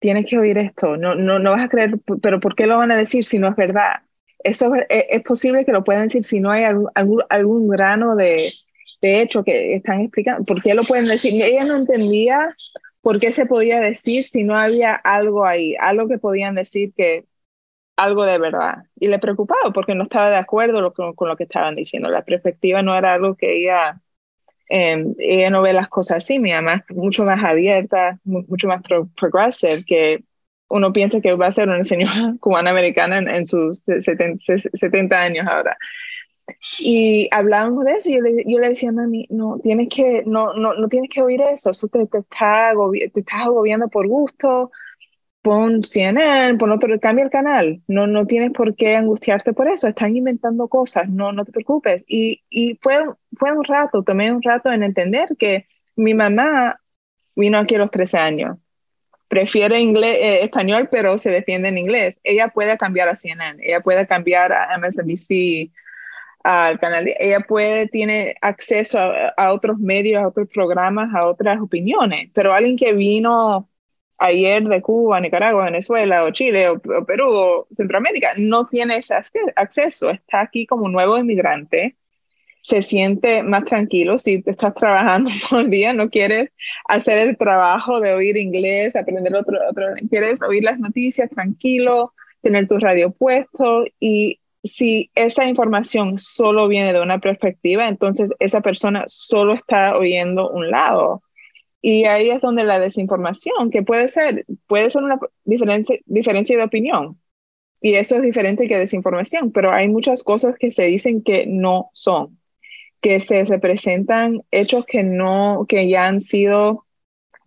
tienes 0.00 0.26
que 0.26 0.38
oír 0.38 0.58
esto, 0.58 0.96
no, 0.96 1.14
no, 1.14 1.38
no 1.38 1.52
vas 1.52 1.62
a 1.62 1.68
creer, 1.68 1.92
pero 2.22 2.40
¿por 2.40 2.54
qué 2.54 2.66
lo 2.66 2.78
van 2.78 2.92
a 2.92 2.96
decir 2.96 3.24
si 3.24 3.38
no 3.38 3.48
es 3.48 3.56
verdad? 3.56 4.02
Eso 4.44 4.74
es, 4.74 4.86
es 5.10 5.22
posible 5.22 5.64
que 5.64 5.72
lo 5.72 5.84
puedan 5.84 6.04
decir 6.04 6.22
si 6.24 6.40
no 6.40 6.50
hay 6.50 6.64
algún, 6.64 6.88
algún, 6.94 7.22
algún 7.30 7.68
grano 7.68 8.16
de, 8.16 8.52
de 9.02 9.20
hecho 9.22 9.44
que 9.44 9.74
están 9.74 10.00
explicando, 10.02 10.44
¿por 10.44 10.62
qué 10.62 10.74
lo 10.74 10.84
pueden 10.84 11.04
decir? 11.06 11.42
Ella 11.42 11.64
no 11.66 11.76
entendía 11.76 12.54
¿por 13.02 13.18
qué 13.20 13.32
se 13.32 13.46
podía 13.46 13.80
decir 13.80 14.24
si 14.24 14.44
no 14.44 14.56
había 14.58 14.94
algo 14.94 15.46
ahí, 15.46 15.74
algo 15.80 16.08
que 16.08 16.18
podían 16.18 16.54
decir 16.54 16.92
que 16.96 17.26
algo 18.02 18.26
de 18.26 18.38
verdad? 18.38 18.84
Y 18.98 19.08
le 19.08 19.18
preocupaba 19.18 19.72
porque 19.72 19.94
no 19.94 20.04
estaba 20.04 20.30
de 20.30 20.36
acuerdo 20.36 20.92
con, 20.92 21.28
lo 21.28 21.36
que 21.36 21.44
estaban 21.44 21.76
diciendo. 21.76 22.08
La 22.10 22.24
perspectiva 22.24 22.82
no 22.82 22.96
era 22.96 23.12
algo 23.14 23.34
que 23.36 23.58
ella, 23.58 24.00
em, 24.68 25.14
ella 25.18 25.50
no 25.50 25.62
ve 25.62 25.72
las 25.72 25.88
cosas 25.88 26.18
así, 26.18 26.38
mi 26.38 26.52
mamá 26.52 26.84
mucho 26.90 27.24
más 27.24 27.42
abierta, 27.44 28.18
mucho 28.24 28.68
más 28.68 28.82
progressive, 29.16 29.84
que 29.86 30.24
uno 30.68 30.92
piensa 30.92 31.20
que 31.20 31.34
va 31.34 31.48
a 31.48 31.52
ser 31.52 31.68
una 31.68 31.84
señora 31.84 32.34
cubana 32.40 32.70
americana 32.70 33.18
en, 33.18 33.46
sus 33.46 33.82
70 33.84 35.20
años 35.20 35.46
ahora. 35.48 35.76
Y 36.80 37.28
hablábamos 37.30 37.84
de 37.84 37.92
eso, 37.92 38.10
yo 38.10 38.20
le, 38.20 38.44
yo 38.46 38.58
le 38.58 38.70
decía 38.70 38.92
mami, 38.92 39.26
no, 39.30 39.58
tienes 39.62 39.88
que, 39.88 40.24
no, 40.26 40.54
no, 40.54 40.74
no 40.74 40.88
tienes 40.88 41.10
que 41.10 41.22
oír 41.22 41.40
eso, 41.42 41.70
eso 41.70 41.88
te, 41.88 42.06
te, 42.06 42.18
está 42.18 42.72
te 43.12 43.20
estás 43.20 43.42
agobiando 43.42 43.88
por 43.88 44.08
gusto, 44.08 44.70
pon 45.42 45.82
CNN, 45.82 46.58
pon 46.58 46.72
otro, 46.72 46.98
cambia 47.00 47.24
el 47.24 47.30
canal, 47.30 47.82
no, 47.88 48.06
no 48.06 48.26
tienes 48.26 48.52
por 48.52 48.74
qué 48.76 48.96
angustiarte 48.96 49.52
por 49.52 49.68
eso, 49.68 49.88
están 49.88 50.16
inventando 50.16 50.68
cosas, 50.68 51.08
no, 51.08 51.32
no 51.32 51.44
te 51.44 51.52
preocupes. 51.52 52.04
Y, 52.06 52.42
y 52.50 52.78
fue, 52.82 52.96
fue 53.34 53.52
un 53.52 53.64
rato, 53.64 54.02
tomé 54.02 54.32
un 54.32 54.42
rato 54.42 54.70
en 54.72 54.82
entender 54.82 55.36
que 55.38 55.66
mi 55.96 56.14
mamá 56.14 56.80
vino 57.36 57.58
aquí 57.58 57.76
a 57.76 57.78
los 57.78 57.90
13 57.90 58.18
años 58.18 58.58
prefiere 59.30 59.78
inglés, 59.78 60.16
eh, 60.20 60.42
español, 60.42 60.88
pero 60.90 61.16
se 61.16 61.30
defiende 61.30 61.68
en 61.68 61.78
inglés. 61.78 62.20
Ella 62.24 62.48
puede 62.48 62.76
cambiar 62.76 63.08
a 63.08 63.14
CNN, 63.14 63.62
ella 63.64 63.80
puede 63.80 64.04
cambiar 64.04 64.52
a 64.52 64.76
MSNBC, 64.76 65.70
al 66.42 66.80
canal. 66.80 67.06
Ella 67.16 67.38
puede, 67.38 67.86
tiene 67.86 68.34
acceso 68.40 68.98
a, 68.98 69.52
otros 69.52 69.78
medios, 69.78 70.20
a 70.20 70.26
otros 70.26 70.48
programas, 70.52 71.14
a 71.14 71.28
otras 71.28 71.60
opiniones, 71.60 72.30
pero 72.34 72.52
alguien 72.52 72.76
que 72.76 72.92
vino 72.92 73.69
ayer 74.20 74.62
de 74.62 74.82
Cuba, 74.82 75.18
Nicaragua, 75.20 75.64
Venezuela 75.64 76.24
o 76.24 76.30
Chile 76.30 76.68
o, 76.68 76.78
Perú 76.78 77.26
o 77.28 77.66
Centroamérica 77.70 78.34
no 78.36 78.66
tiene 78.66 78.98
ese 78.98 79.14
acceso, 79.56 80.10
está 80.10 80.42
aquí 80.42 80.66
como 80.66 80.88
nuevo 80.88 81.18
inmigrante, 81.18 81.96
se 82.62 82.82
siente 82.82 83.42
más 83.42 83.64
tranquilo 83.64 84.18
si 84.18 84.42
te 84.42 84.50
estás 84.50 84.74
trabajando 84.74 85.30
por 85.50 85.68
día, 85.68 85.92
no 85.94 86.10
quieres 86.10 86.50
hacer 86.86 87.28
el 87.28 87.36
trabajo 87.36 87.98
de 88.00 88.12
oír 88.12 88.36
inglés, 88.36 88.94
aprender 88.94 89.34
otro, 89.34 89.58
otro 89.68 89.86
quieres 90.08 90.42
oír 90.42 90.62
las 90.64 90.78
noticias 90.78 91.30
tranquilo, 91.30 92.12
tener 92.42 92.68
tu 92.68 92.78
radio 92.78 93.10
puesto 93.10 93.84
y 93.98 94.38
si 94.62 95.10
esa 95.14 95.46
información 95.46 96.18
solo 96.18 96.68
viene 96.68 96.92
de 96.92 97.00
una 97.00 97.18
perspectiva, 97.18 97.88
entonces 97.88 98.32
esa 98.38 98.60
persona 98.60 99.04
solo 99.06 99.54
está 99.54 99.96
oyendo 99.96 100.50
un 100.50 100.70
lado. 100.70 101.22
Y 101.82 102.04
ahí 102.04 102.30
es 102.30 102.40
donde 102.40 102.64
la 102.64 102.78
desinformación, 102.78 103.70
que 103.70 103.82
puede 103.82 104.08
ser, 104.08 104.44
puede 104.66 104.90
ser 104.90 105.02
una 105.02 105.18
diferencia, 105.44 105.98
diferencia 106.06 106.56
de 106.56 106.64
opinión. 106.64 107.20
Y 107.80 107.94
eso 107.94 108.16
es 108.16 108.22
diferente 108.22 108.68
que 108.68 108.78
desinformación, 108.78 109.52
pero 109.52 109.72
hay 109.72 109.88
muchas 109.88 110.22
cosas 110.22 110.56
que 110.58 110.70
se 110.70 110.84
dicen 110.84 111.22
que 111.22 111.46
no 111.46 111.90
son, 111.94 112.38
que 113.00 113.20
se 113.20 113.44
representan 113.44 114.42
hechos 114.50 114.84
que 114.86 115.02
no, 115.02 115.64
que 115.66 115.88
ya 115.88 116.06
han 116.06 116.20
sido 116.20 116.86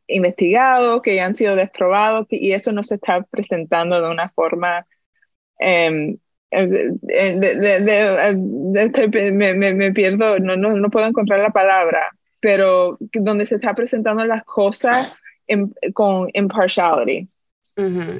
investigados, 0.07 1.01
que 1.03 1.15
ya 1.15 1.25
han 1.25 1.35
sido 1.35 1.55
desprobados, 1.55 2.27
y 2.29 2.53
eso 2.53 2.71
no 2.71 2.83
se 2.83 2.95
está 2.95 3.21
presentando 3.23 4.01
de 4.01 4.09
una 4.09 4.29
forma 4.29 4.87
em, 5.59 6.17
me, 9.73 9.91
pierdo, 9.93 10.39
no, 10.39 10.55
no, 10.55 10.75
no, 10.75 10.89
puedo 10.89 11.07
encontrar 11.07 11.39
la 11.39 11.51
palabra, 11.51 12.11
pero 12.43 12.97
donde 12.99 13.45
se 13.45 13.55
está 13.55 13.73
presentando 13.73 14.25
las 14.25 14.43
cosas 14.43 15.13
con 15.93 16.27
impartiality. 16.33 17.29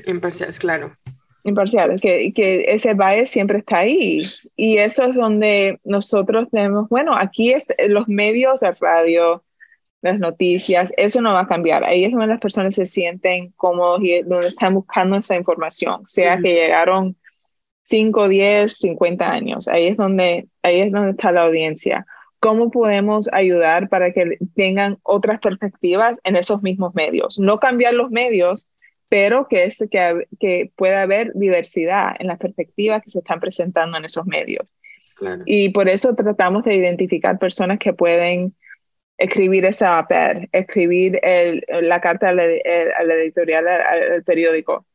Imparcial, 0.08 0.54
claro. 0.58 0.98
Imparcial, 1.44 2.00
que, 2.00 2.32
que 2.32 2.64
ese 2.70 2.94
bias 2.94 3.30
siempre 3.30 3.58
está 3.58 3.80
ahí. 3.80 4.22
Y 4.56 4.78
eso 4.78 5.04
es 5.04 5.16
donde 5.16 5.78
nosotros 5.84 6.48
tenemos, 6.50 6.88
bueno, 6.88 7.12
aquí 7.14 7.54
los 7.90 8.08
medios, 8.08 8.64
el 8.64 8.78
radio, 8.80 9.44
las 10.02 10.18
noticias, 10.20 10.94
eso 10.96 11.20
no 11.20 11.34
va 11.34 11.42
a 11.42 11.48
cambiar. 11.48 11.84
Ahí 11.84 12.06
es 12.06 12.12
donde 12.12 12.28
las 12.28 12.40
personas 12.40 12.76
se 12.76 12.86
sienten 12.86 13.52
cómodos 13.58 14.00
y 14.04 14.22
donde 14.22 14.48
están 14.48 14.74
buscando 14.74 15.18
esa 15.18 15.36
información, 15.36 16.06
sea 16.06 16.38
que 16.38 16.54
llegaron 16.54 17.18
5, 17.82 18.30
10, 18.30 18.72
50 18.72 19.30
años. 19.30 19.68
Ahí 19.68 19.88
es 19.88 19.98
donde, 19.98 20.48
ahí 20.62 20.80
es 20.80 20.94
donde 20.94 21.12
está 21.12 21.34
la 21.34 21.42
audiencia. 21.42 22.06
¿Cómo 22.44 22.72
podemos 22.72 23.30
ayudar 23.32 23.88
para 23.88 24.12
que 24.12 24.38
tengan 24.54 24.98
otras 25.04 25.40
perspectivas 25.40 26.18
en 26.26 26.36
esos 26.36 26.62
mismos 26.62 26.94
medios? 26.94 27.40
No 27.40 27.58
cambiar 27.58 27.94
los 27.94 28.12
medios, 28.12 28.70
pero 29.08 29.48
que, 29.48 29.64
es, 29.64 29.78
que, 29.90 30.28
que 30.42 30.70
pueda 30.76 31.04
haber 31.04 31.32
diversidad 31.36 32.18
en 32.20 32.28
las 32.28 32.40
perspectivas 32.40 33.02
que 33.02 33.12
se 33.12 33.20
están 33.20 33.40
presentando 33.40 33.98
en 33.98 34.04
esos 34.04 34.26
medios. 34.26 34.76
Y 35.46 35.70
por 35.70 35.88
eso 35.88 36.16
tratamos 36.16 36.66
de 36.66 36.76
identificar 36.76 37.40
personas 37.40 37.80
que 37.80 37.94
pueden 37.94 38.54
escribir 39.18 39.64
esa 39.64 39.98
op-ed, 40.02 40.50
escribir 40.52 41.22
el, 41.24 41.64
la 41.70 42.02
carta 42.02 42.28
a 42.28 42.34
la, 42.34 42.44
a 42.44 43.04
la 43.06 43.14
editorial, 43.14 43.66
al 43.70 44.24
periódico, 44.26 44.86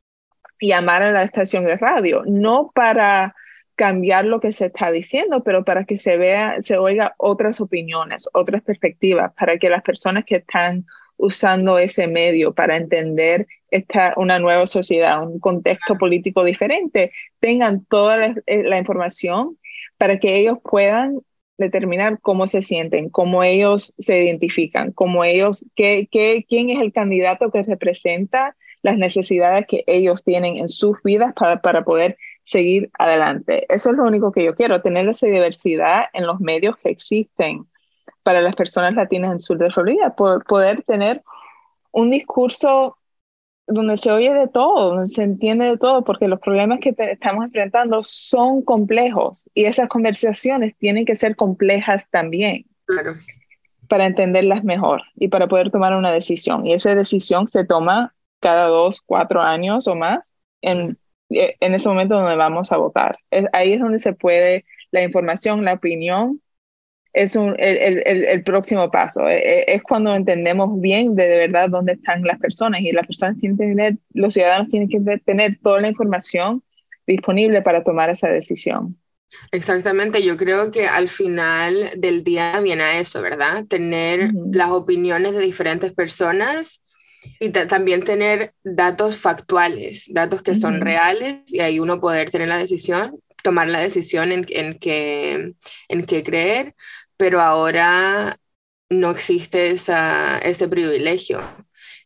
llamar 0.61 1.01
a 1.01 1.13
la 1.13 1.23
estación 1.23 1.65
de 1.65 1.79
radio, 1.79 2.25
no 2.27 2.73
para 2.75 3.35
cambiar 3.79 4.25
lo 4.25 4.41
que 4.41 4.51
se 4.51 4.67
está 4.67 4.91
diciendo, 4.91 5.45
pero 5.45 5.65
para 5.65 5.85
que 5.85 5.99
se 5.99 6.17
vea, 6.17 6.61
se 6.63 6.77
oiga 6.79 7.15
otras 7.17 7.61
opiniones, 7.61 8.29
otras 8.35 8.61
perspectivas, 8.61 9.33
para 9.39 9.57
que 9.57 9.71
las 9.71 9.85
personas 9.85 10.25
que 10.25 10.37
están 10.37 10.85
usando 11.17 11.79
ese 11.79 12.09
medio 12.09 12.53
para 12.53 12.75
entender 12.75 13.47
esta, 13.71 14.15
una 14.17 14.41
nueva 14.41 14.67
sociedad, 14.67 15.23
un 15.23 15.39
contexto 15.39 15.97
político 15.97 16.43
diferente, 16.43 17.13
tengan 17.39 17.85
toda 17.85 18.17
la, 18.17 18.35
eh, 18.47 18.65
la 18.65 18.79
información 18.79 19.57
para 19.97 20.19
que 20.19 20.37
ellos 20.37 20.59
puedan 20.61 21.21
determinar 21.57 22.19
cómo 22.21 22.49
se 22.49 22.63
sienten, 22.63 23.09
cómo 23.11 23.45
ellos 23.45 23.95
se 23.97 24.25
identifican, 24.25 24.91
cómo 24.91 25.23
ellos, 25.23 25.65
qué, 25.77 26.09
qué, 26.11 26.45
quién 26.49 26.71
es 26.71 26.81
el 26.81 26.93
candidato 26.93 27.53
que 27.53 27.63
representa 27.63 28.57
las 28.83 28.99
necesidades 28.99 29.67
que 29.69 29.85
ellos 29.87 30.25
tienen 30.25 30.57
en 30.57 30.69
sus 30.69 30.97
vidas 31.05 31.33
para, 31.37 31.61
para 31.61 31.85
poder 31.85 32.17
seguir 32.49 32.91
adelante. 32.99 33.67
Eso 33.69 33.91
es 33.91 33.97
lo 33.97 34.05
único 34.05 34.33
que 34.33 34.43
yo 34.43 34.55
quiero, 34.55 34.81
tener 34.81 35.07
esa 35.07 35.27
diversidad 35.27 36.05
en 36.15 36.27
los 36.27 36.41
medios 36.41 36.77
que 36.79 36.89
existen 36.89 37.67
para 38.23 38.41
las 38.41 38.57
personas 38.57 38.95
latinas 38.95 39.33
en 39.33 39.41
sur 39.41 39.59
de 39.59 39.71
Florida, 39.71 40.15
poder 40.17 40.83
tener 40.83 41.23
un 41.93 42.11
discurso 42.11 42.97
donde 43.67 43.99
se 43.99 44.11
oye 44.11 44.33
de 44.33 44.49
todo, 44.49 44.95
donde 44.95 45.07
se 45.07 45.23
entiende 45.23 45.67
de 45.67 45.77
todo, 45.77 46.05
porque 46.05 46.27
los 46.27 46.41
problemas 46.41 46.81
que 46.81 46.95
estamos 46.97 47.45
enfrentando 47.45 48.03
son 48.03 48.63
complejos 48.63 49.49
y 49.53 49.67
esas 49.67 49.89
conversaciones 49.89 50.75
tienen 50.79 51.05
que 51.05 51.17
ser 51.17 51.37
complejas 51.37 52.09
también. 52.09 52.65
Claro. 52.87 53.15
Para 53.89 54.07
entenderlas 54.07 54.65
mejor 54.65 55.03
y 55.17 55.29
para 55.29 55.49
poder 55.49 55.71
tomar 55.71 55.95
una 55.95 56.13
decisión. 56.13 56.67
Y 56.67 56.73
esa 56.73 56.95
decisión 56.95 57.47
se 57.49 57.65
toma 57.65 58.15
cada 58.41 58.67
dos, 58.67 59.03
cuatro 59.05 59.43
años 59.43 59.87
o 59.87 59.95
más 59.95 60.27
en, 60.63 60.99
en 61.31 61.75
ese 61.75 61.89
momento 61.89 62.15
donde 62.15 62.37
vamos 62.37 62.73
a 62.73 62.77
votar. 62.77 63.19
ahí 63.53 63.73
es 63.73 63.81
donde 63.81 63.99
se 63.99 64.13
puede, 64.13 64.65
la 64.91 65.03
información, 65.03 65.65
la 65.65 65.75
opinión, 65.75 66.41
es 67.13 67.37
un, 67.37 67.57
el, 67.59 68.03
el, 68.07 68.25
el, 68.25 68.43
próximo 68.43 68.91
paso. 68.91 69.29
E, 69.29 69.39
e, 69.39 69.75
es, 69.75 69.83
cuando 69.83 70.15
entendemos 70.15 70.81
bien 70.81 71.15
de, 71.15 71.27
de, 71.27 71.37
verdad 71.37 71.69
dónde 71.69 71.95
están 71.95 72.23
las 72.23 72.39
personas 72.39 72.81
y 72.83 72.93
las 72.93 73.07
personas 73.07 73.39
tienen 73.39 73.59
que 73.59 73.65
tener, 73.65 73.97
los 74.13 74.35
ciudadanos 74.35 74.69
tienen 74.69 74.89
que 74.89 75.01
tener 75.25 75.59
toda 75.63 75.81
la 75.81 75.89
información 75.89 76.63
disponible 77.07 77.63
para 77.63 77.83
tomar 77.83 78.11
esa 78.11 78.29
decisión. 78.29 78.97
Exactamente, 79.53 80.23
yo 80.23 80.37
creo 80.37 80.71
que 80.71 80.87
al 80.87 81.09
final 81.09 81.91
del 81.97 82.25
día 82.25 82.61
viene 82.61 82.83
a 82.83 83.01
eso, 83.01 83.21
¿verdad? 83.21 83.67
Tener 83.67 84.31
las 84.53 84.71
opiniones 84.71 85.35
de 85.35 85.41
diferentes 85.41 85.93
personas 85.93 86.83
y 87.41 87.51
también 87.51 88.03
tener 88.03 88.53
datos 88.63 89.17
factuales, 89.17 90.07
datos 90.09 90.43
que 90.43 90.55
son 90.55 90.81
reales 90.81 91.41
y 91.47 91.61
ahí 91.61 91.81
uno 91.81 92.01
poder 92.01 92.31
tener 92.31 92.49
la 92.49 92.59
decisión, 92.59 93.21
tomar 93.43 93.69
la 93.69 93.81
decisión 93.81 94.33
en, 94.33 94.47
en, 94.51 94.79
qué, 94.79 95.55
en 95.89 96.07
qué 96.07 96.23
creer, 96.23 96.75
pero 97.17 97.41
ahora 97.41 98.39
no 98.91 99.11
existe 99.11 99.71
esa, 99.71 100.39
ese 100.39 100.69
privilegio. 100.69 101.41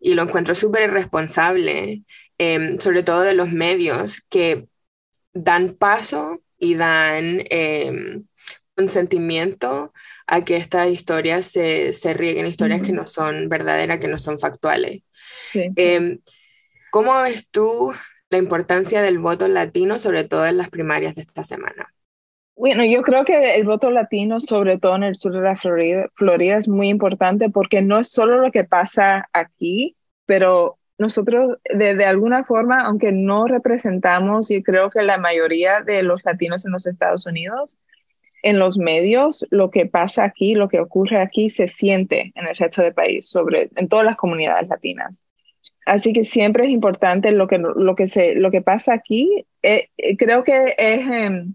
Y 0.01 0.15
lo 0.15 0.23
encuentro 0.23 0.55
súper 0.55 0.85
irresponsable, 0.85 2.03
em, 2.39 2.79
sobre 2.81 3.03
todo 3.03 3.21
de 3.23 3.35
los 3.35 3.51
medios 3.51 4.23
que 4.29 4.67
dan 5.33 5.75
paso 5.75 6.43
y 6.59 6.75
dan 6.75 7.45
eh, 7.51 8.23
consentimiento 8.75 9.93
a 10.27 10.45
que 10.45 10.57
estas 10.57 10.89
historias 10.89 11.47
se, 11.47 11.93
se 11.93 12.15
rieguen, 12.15 12.47
historias 12.47 12.83
que 12.83 12.93
no 12.93 13.07
son 13.07 13.49
verdaderas, 13.49 13.99
que 13.99 14.09
no 14.09 14.19
son 14.19 14.39
factuales. 14.39 15.03
Em, 15.55 16.19
¿Cómo 16.91 17.21
ves 17.23 17.49
tú 17.49 17.93
la 18.31 18.39
importancia 18.39 19.03
del 19.03 19.19
voto 19.19 19.49
latino, 19.49 19.99
sobre 19.99 20.25
todo 20.25 20.47
en 20.47 20.59
las 20.59 20.71
primarias 20.71 21.15
de 21.15 21.23
esta 21.23 21.45
semana? 21.45 21.93
Bueno, 22.55 22.85
yo 22.85 23.03
creo 23.03 23.25
que 23.25 23.57
el 23.57 23.65
voto 23.65 23.91
latino, 23.91 24.39
sobre 24.41 24.79
todo 24.79 24.97
en 24.97 25.05
el 25.05 25.15
sur 25.15 25.33
de 25.33 25.41
la 25.41 25.57
Florida, 25.57 26.07
Florida, 26.15 26.59
es 26.59 26.69
muy 26.69 26.89
importante 26.89 27.49
porque 27.49 27.81
no 27.81 27.99
es 27.99 28.09
solo 28.09 28.39
lo 28.39 28.51
que 28.51 28.65
pasa 28.65 29.29
aquí, 29.33 29.97
pero 30.27 30.79
nosotros 30.99 31.59
de, 31.75 31.97
de, 31.97 32.05
alguna 32.05 32.45
forma, 32.45 32.83
aunque 32.83 33.11
no 33.11 33.47
representamos, 33.47 34.51
y 34.51 34.63
creo 34.63 34.91
que 34.91 35.03
la 35.03 35.19
mayoría 35.19 35.81
de 35.81 36.03
los 36.03 36.25
latinos 36.25 36.65
en 36.65 36.73
los 36.73 36.87
Estados 36.87 37.27
Unidos, 37.27 37.79
en 38.43 38.59
los 38.59 38.79
medios, 38.79 39.47
lo 39.51 39.71
que 39.71 39.87
pasa 39.87 40.25
aquí, 40.25 40.55
lo 40.55 40.69
que 40.69 40.81
ocurre 40.81 41.21
aquí, 41.21 41.51
se 41.51 41.69
siente 41.69 42.33
en 42.35 42.47
el 42.47 42.57
resto 42.57 42.83
del 42.83 42.93
país, 42.93 43.29
sobre, 43.29 43.71
en 43.77 43.89
todas 43.89 44.05
las 44.05 44.17
comunidades 44.17 44.69
latinas. 44.69 45.23
Así 45.87 46.13
que 46.13 46.25
siempre 46.25 46.65
es 46.65 46.71
importante 46.71 47.33
lo 47.33 47.49
que, 47.49 47.59
lo 47.59 47.95
que, 47.97 48.07
se, 48.07 48.35
lo 48.35 48.51
que 48.51 48.63
pasa 48.63 48.95
aquí. 48.95 49.47
Eh, 49.63 49.89
eh, 49.97 50.17
creo 50.17 50.45
que 50.45 50.75
es, 50.79 51.01
em, 51.01 51.55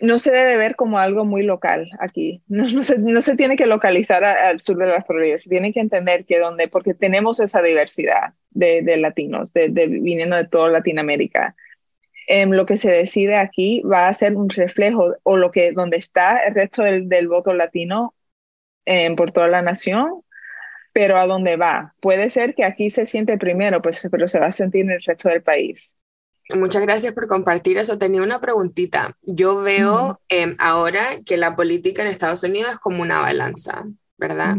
no 0.00 0.18
se 0.18 0.30
debe 0.30 0.56
ver 0.56 0.76
como 0.76 0.98
algo 0.98 1.24
muy 1.24 1.42
local 1.42 1.88
aquí. 1.98 2.42
No, 2.48 2.68
se, 2.82 2.98
no 2.98 3.22
se, 3.22 3.36
tiene 3.36 3.56
que 3.56 3.66
localizar 3.66 4.24
al 4.24 4.60
sur 4.60 4.76
de 4.76 4.86
la 4.86 5.02
Florida, 5.02 5.38
se 5.38 5.48
tiene 5.48 5.72
que 5.72 5.80
entender 5.80 6.24
que 6.24 6.38
donde, 6.38 6.68
porque 6.68 6.94
tenemos 6.94 7.40
esa 7.40 7.62
diversidad 7.62 8.34
de, 8.50 8.82
latinos, 8.98 9.52
de, 9.52 9.68
de, 9.68 9.86
viniendo 9.86 10.36
de 10.36 10.46
toda 10.46 10.68
Latinoamérica. 10.68 11.56
Em, 12.26 12.50
lo 12.50 12.66
que 12.66 12.76
se 12.76 12.90
decide 12.90 13.36
aquí 13.36 13.82
va 13.82 14.08
a 14.08 14.14
ser 14.14 14.36
un 14.36 14.48
reflejo 14.48 15.14
o 15.22 15.36
lo 15.36 15.50
que 15.50 15.72
donde 15.72 15.96
está 15.98 16.38
el 16.44 16.54
resto 16.54 16.82
del, 16.82 17.08
del 17.08 17.28
voto 17.28 17.52
latino 17.52 18.14
em, 18.86 19.16
por 19.16 19.32
toda 19.32 19.48
la 19.48 19.62
nación 19.62 20.24
pero 20.94 21.18
a 21.18 21.26
dónde 21.26 21.56
va. 21.56 21.92
Puede 22.00 22.30
ser 22.30 22.54
que 22.54 22.64
aquí 22.64 22.88
se 22.88 23.04
siente 23.04 23.36
primero, 23.36 23.82
pues, 23.82 24.00
pero 24.10 24.28
se 24.28 24.38
va 24.38 24.46
a 24.46 24.52
sentir 24.52 24.82
en 24.82 24.92
el 24.92 25.02
resto 25.02 25.28
del 25.28 25.42
país. 25.42 25.96
Muchas 26.54 26.82
gracias 26.82 27.12
por 27.14 27.26
compartir 27.26 27.78
eso. 27.78 27.98
Tenía 27.98 28.22
una 28.22 28.40
preguntita. 28.40 29.16
Yo 29.22 29.56
veo 29.60 30.20
em, 30.28 30.54
ahora 30.58 31.20
que 31.26 31.36
la 31.36 31.56
política 31.56 32.02
en 32.02 32.08
Estados 32.08 32.44
Unidos 32.44 32.74
es 32.74 32.78
como 32.78 33.02
una 33.02 33.20
balanza, 33.20 33.84
¿verdad? 34.16 34.56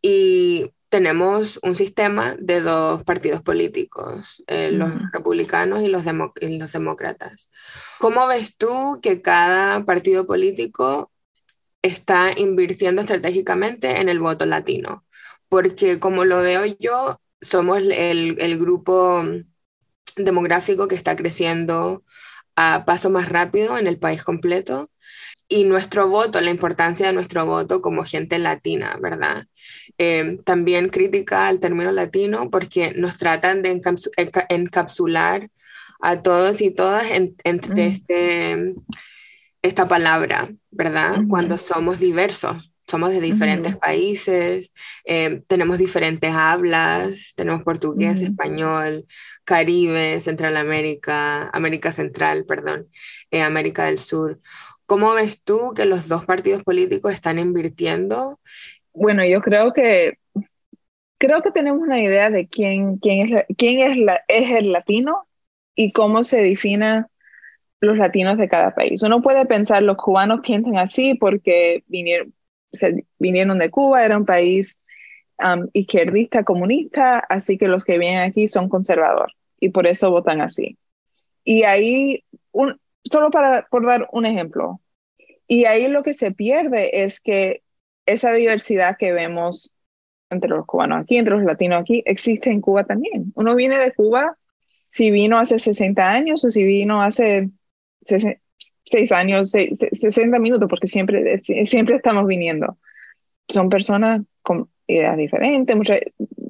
Y 0.00 0.70
tenemos 0.96 1.60
un 1.62 1.74
sistema 1.74 2.36
de 2.38 2.62
dos 2.62 3.04
partidos 3.04 3.42
políticos, 3.42 4.42
eh, 4.46 4.70
los 4.72 4.90
republicanos 5.12 5.82
y 5.82 5.88
los, 5.88 6.04
y 6.40 6.56
los 6.56 6.72
demócratas. 6.72 7.50
¿Cómo 7.98 8.26
ves 8.26 8.56
tú 8.56 8.98
que 9.02 9.20
cada 9.20 9.84
partido 9.84 10.26
político 10.26 11.12
está 11.82 12.30
invirtiendo 12.34 13.02
estratégicamente 13.02 14.00
en 14.00 14.08
el 14.08 14.20
voto 14.20 14.46
latino? 14.46 15.04
Porque 15.50 16.00
como 16.00 16.24
lo 16.24 16.38
veo 16.38 16.64
yo, 16.78 17.20
somos 17.42 17.76
el, 17.76 18.38
el 18.40 18.58
grupo 18.58 19.22
demográfico 20.16 20.88
que 20.88 20.94
está 20.94 21.14
creciendo 21.14 22.04
a 22.54 22.86
paso 22.86 23.10
más 23.10 23.28
rápido 23.28 23.76
en 23.76 23.86
el 23.86 23.98
país 23.98 24.24
completo 24.24 24.90
y 25.48 25.64
nuestro 25.64 26.08
voto, 26.08 26.40
la 26.40 26.50
importancia 26.50 27.06
de 27.06 27.12
nuestro 27.12 27.46
voto 27.46 27.80
como 27.80 28.04
gente 28.04 28.38
latina, 28.38 28.98
¿verdad? 29.00 29.46
Eh, 29.98 30.38
también 30.44 30.88
crítica 30.88 31.46
al 31.46 31.60
término 31.60 31.92
latino 31.92 32.50
porque 32.50 32.92
nos 32.96 33.16
tratan 33.16 33.62
de 33.62 33.80
encapsular 34.48 35.48
a 36.00 36.22
todos 36.22 36.60
y 36.60 36.70
todas 36.70 37.06
entre 37.44 37.86
este, 37.86 38.74
esta 39.62 39.88
palabra, 39.88 40.52
¿verdad? 40.70 41.20
Cuando 41.28 41.58
somos 41.58 42.00
diversos, 42.00 42.72
somos 42.88 43.10
de 43.10 43.20
diferentes 43.20 43.76
países, 43.76 44.72
eh, 45.04 45.42
tenemos 45.48 45.78
diferentes 45.78 46.32
hablas, 46.32 47.32
tenemos 47.34 47.62
portugués, 47.64 48.22
español, 48.22 49.06
Caribe, 49.44 50.20
Centralamérica, 50.20 51.48
América 51.50 51.90
Central, 51.90 52.44
perdón, 52.46 52.88
eh, 53.30 53.42
América 53.42 53.86
del 53.86 53.98
Sur. 53.98 54.40
¿Cómo 54.86 55.12
ves 55.14 55.42
tú 55.42 55.72
que 55.74 55.84
los 55.84 56.08
dos 56.08 56.24
partidos 56.24 56.62
políticos 56.62 57.12
están 57.12 57.38
invirtiendo? 57.38 58.40
Bueno, 58.92 59.24
yo 59.26 59.40
creo 59.40 59.72
que 59.72 60.18
creo 61.18 61.42
que 61.42 61.50
tenemos 61.50 61.82
una 61.82 62.00
idea 62.00 62.30
de 62.30 62.46
quién, 62.46 62.98
quién, 62.98 63.34
es, 63.34 63.44
quién 63.56 63.90
es, 63.90 63.98
la, 63.98 64.20
es 64.28 64.50
el 64.50 64.72
latino 64.72 65.26
y 65.74 65.92
cómo 65.92 66.22
se 66.22 66.42
definen 66.42 67.06
los 67.80 67.98
latinos 67.98 68.38
de 68.38 68.48
cada 68.48 68.74
país. 68.74 69.02
Uno 69.02 69.22
puede 69.22 69.44
pensar, 69.46 69.82
los 69.82 69.96
cubanos 69.96 70.40
piensan 70.40 70.78
así 70.78 71.14
porque 71.14 71.84
vinieron, 71.86 72.32
vinieron 73.18 73.58
de 73.58 73.70
Cuba, 73.70 74.04
era 74.04 74.16
un 74.16 74.24
país 74.24 74.80
um, 75.38 75.68
izquierdista, 75.72 76.44
comunista, 76.44 77.18
así 77.18 77.58
que 77.58 77.68
los 77.68 77.84
que 77.84 77.98
vienen 77.98 78.20
aquí 78.20 78.48
son 78.48 78.68
conservadores 78.68 79.36
y 79.60 79.70
por 79.70 79.86
eso 79.86 80.10
votan 80.10 80.40
así. 80.40 80.78
Y 81.44 81.62
ahí, 81.62 82.24
un, 82.50 82.80
solo 83.10 83.30
para 83.30 83.66
por 83.70 83.86
dar 83.86 84.08
un 84.12 84.26
ejemplo, 84.26 84.80
y 85.48 85.64
ahí 85.64 85.88
lo 85.88 86.02
que 86.02 86.14
se 86.14 86.32
pierde 86.32 87.04
es 87.04 87.20
que 87.20 87.62
esa 88.04 88.32
diversidad 88.32 88.96
que 88.98 89.12
vemos 89.12 89.72
entre 90.30 90.50
los 90.50 90.66
cubanos 90.66 91.02
aquí, 91.02 91.16
entre 91.16 91.36
los 91.36 91.44
latinos 91.44 91.80
aquí, 91.80 92.02
existe 92.04 92.50
en 92.50 92.60
Cuba 92.60 92.84
también. 92.84 93.32
Uno 93.34 93.54
viene 93.54 93.78
de 93.78 93.92
Cuba, 93.92 94.36
si 94.88 95.10
vino 95.10 95.38
hace 95.38 95.58
60 95.58 96.10
años 96.10 96.44
o 96.44 96.50
si 96.50 96.64
vino 96.64 97.02
hace 97.02 97.50
6 98.02 99.12
años, 99.12 99.50
60 99.50 100.38
minutos, 100.38 100.68
porque 100.68 100.86
siempre, 100.86 101.40
siempre 101.42 101.96
estamos 101.96 102.26
viniendo. 102.26 102.78
Son 103.48 103.68
personas 103.68 104.22
con 104.42 104.68
ideas 104.86 105.16
diferentes, 105.16 105.76
muchas, 105.76 106.00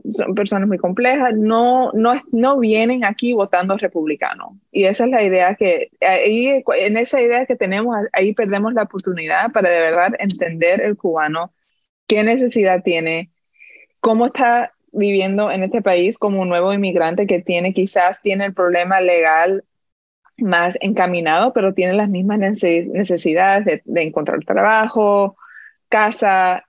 son 0.08 0.34
personas 0.34 0.68
muy 0.68 0.78
complejas, 0.78 1.34
no, 1.34 1.90
no, 1.92 2.14
no 2.32 2.58
vienen 2.58 3.04
aquí 3.04 3.32
votando 3.32 3.76
republicano. 3.76 4.58
Y 4.70 4.84
esa 4.84 5.04
es 5.04 5.10
la 5.10 5.22
idea 5.22 5.54
que, 5.54 5.90
ahí, 6.00 6.62
en 6.78 6.96
esa 6.96 7.20
idea 7.20 7.46
que 7.46 7.56
tenemos, 7.56 7.96
ahí 8.12 8.32
perdemos 8.34 8.74
la 8.74 8.82
oportunidad 8.82 9.52
para 9.52 9.70
de 9.70 9.80
verdad 9.80 10.12
entender 10.18 10.80
el 10.80 10.96
cubano, 10.96 11.52
qué 12.06 12.24
necesidad 12.24 12.82
tiene, 12.82 13.30
cómo 14.00 14.26
está 14.26 14.72
viviendo 14.92 15.50
en 15.50 15.62
este 15.62 15.82
país 15.82 16.18
como 16.18 16.40
un 16.40 16.48
nuevo 16.48 16.72
inmigrante 16.72 17.26
que 17.26 17.42
tiene 17.42 17.74
quizás 17.74 18.20
tiene 18.22 18.46
el 18.46 18.54
problema 18.54 19.00
legal 19.00 19.64
más 20.38 20.78
encaminado, 20.80 21.52
pero 21.52 21.74
tiene 21.74 21.94
las 21.94 22.08
mismas 22.08 22.38
necesidades 22.38 23.64
de, 23.64 23.82
de 23.84 24.02
encontrar 24.02 24.44
trabajo, 24.44 25.36
casa, 25.88 26.65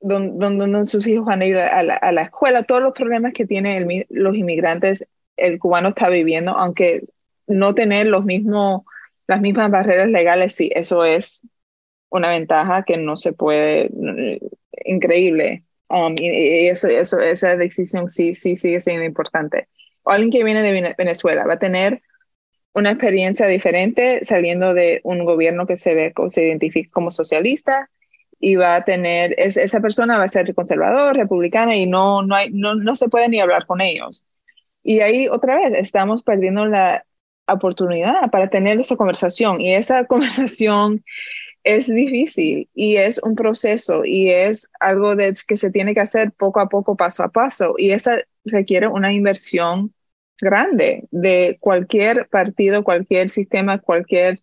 donde, 0.00 0.86
sus 0.86 1.06
hijos 1.06 1.24
van 1.24 1.42
a 1.42 1.46
ir 1.46 1.56
a 1.56 1.82
la, 1.82 2.22
escuela, 2.22 2.62
todos 2.62 2.82
los 2.82 2.92
problemas 2.92 3.32
que 3.32 3.46
tienen 3.46 4.04
los 4.10 4.36
inmigrantes, 4.36 5.06
el 5.36 5.58
cubano 5.58 5.90
está 5.90 6.08
viviendo, 6.08 6.52
aunque 6.52 7.04
no 7.46 7.74
tener 7.74 8.06
los 8.06 8.24
mismos, 8.24 8.82
las 9.26 9.40
mismas 9.40 9.70
barreras 9.70 10.08
legales, 10.08 10.54
sí, 10.54 10.70
eso 10.74 11.04
es 11.04 11.46
una 12.10 12.30
ventaja 12.30 12.84
que 12.84 12.96
no 12.96 13.16
se 13.16 13.32
puede, 13.32 13.90
increíble. 14.84 15.64
Um, 15.88 16.14
y, 16.18 16.68
eso, 16.68 16.88
eso, 16.88 17.20
esa 17.20 17.56
decisión 17.56 18.08
sí, 18.08 18.34
sí 18.34 18.56
sigue 18.56 18.80
siendo 18.80 19.04
importante. 19.04 19.68
O 20.02 20.10
alguien 20.10 20.30
que 20.30 20.44
viene 20.44 20.62
de 20.62 20.94
Venezuela 20.96 21.46
va 21.46 21.54
a 21.54 21.58
tener 21.58 22.02
una 22.74 22.90
experiencia 22.90 23.46
diferente 23.46 24.20
saliendo 24.24 24.74
de 24.74 25.00
un 25.04 25.24
gobierno 25.24 25.66
que 25.66 25.76
se 25.76 25.94
ve, 25.94 26.12
se 26.28 26.44
identifica 26.44 26.90
como 26.92 27.10
socialista 27.10 27.90
y 28.44 28.56
va 28.56 28.76
a 28.76 28.84
tener, 28.84 29.34
esa 29.38 29.80
persona 29.80 30.18
va 30.18 30.24
a 30.24 30.28
ser 30.28 30.54
conservador, 30.54 31.16
republicana 31.16 31.76
y 31.76 31.86
no, 31.86 32.22
no, 32.22 32.34
hay, 32.36 32.50
no, 32.50 32.74
no 32.74 32.94
se 32.94 33.08
puede 33.08 33.30
ni 33.30 33.40
hablar 33.40 33.66
con 33.66 33.80
ellos. 33.80 34.26
Y 34.82 35.00
ahí 35.00 35.28
otra 35.28 35.56
vez 35.56 35.72
estamos 35.78 36.22
perdiendo 36.22 36.66
la 36.66 37.06
oportunidad 37.48 38.30
para 38.30 38.50
tener 38.50 38.78
esa 38.78 38.96
conversación 38.96 39.62
y 39.62 39.74
esa 39.74 40.04
conversación 40.06 41.02
es 41.62 41.86
difícil 41.86 42.68
y 42.74 42.96
es 42.96 43.18
un 43.22 43.34
proceso 43.34 44.04
y 44.04 44.28
es 44.28 44.70
algo 44.78 45.16
que 45.16 45.56
se 45.56 45.70
tiene 45.70 45.94
que 45.94 46.00
hacer 46.00 46.32
poco 46.32 46.60
a 46.60 46.68
poco, 46.68 46.96
paso 46.96 47.22
a 47.22 47.30
paso 47.30 47.74
y 47.78 47.92
esa 47.92 48.18
requiere 48.44 48.88
una 48.88 49.10
inversión 49.14 49.94
grande 50.38 51.08
de 51.10 51.56
cualquier 51.60 52.28
partido, 52.28 52.84
cualquier 52.84 53.30
sistema, 53.30 53.78
cualquier 53.78 54.40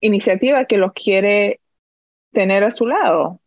iniciativa 0.00 0.66
que 0.66 0.76
los 0.76 0.92
quiere 0.92 1.61
tener 2.32 2.64
a 2.64 2.70
su 2.70 2.86
lado. 2.86 3.40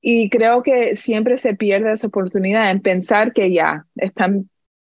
Y 0.00 0.30
creo 0.30 0.62
que 0.62 0.96
siempre 0.96 1.38
se 1.38 1.54
pierde 1.54 1.92
esa 1.92 2.06
oportunidad 2.06 2.70
en 2.70 2.80
pensar 2.80 3.32
que 3.32 3.52
ya 3.52 3.86
están, 3.96 4.48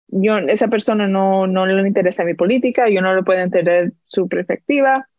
yo, 0.07 0.37
esa 0.37 0.69
persona 0.69 1.07
no, 1.07 1.45
no 1.47 1.65
le 1.65 1.87
interesa 1.87 2.23
mi 2.23 2.35
política, 2.35 2.89
yo 2.89 3.01
no 3.01 3.13
le 3.13 3.23
puedo 3.23 3.41
entender 3.41 3.93
su 4.05 4.29
perspectiva, 4.29 5.09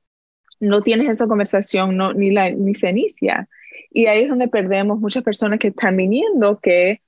no 0.61 0.81
tienes 0.81 1.11
esa 1.11 1.27
conversación, 1.27 1.97
no, 1.97 2.13
ni, 2.15 2.31
la, 2.31 2.51
ni 2.51 2.75
se 2.75 2.91
inicia. 2.91 3.49
Y 3.91 4.07
ahí 4.07 4.23
es 4.23 4.29
donde 4.29 4.49
perdemos 4.49 4.99
muchas 5.01 5.23
personas 5.23 5.59
que 5.59 5.69
están 5.69 5.97
viniendo 5.97 6.59
que 6.61 7.03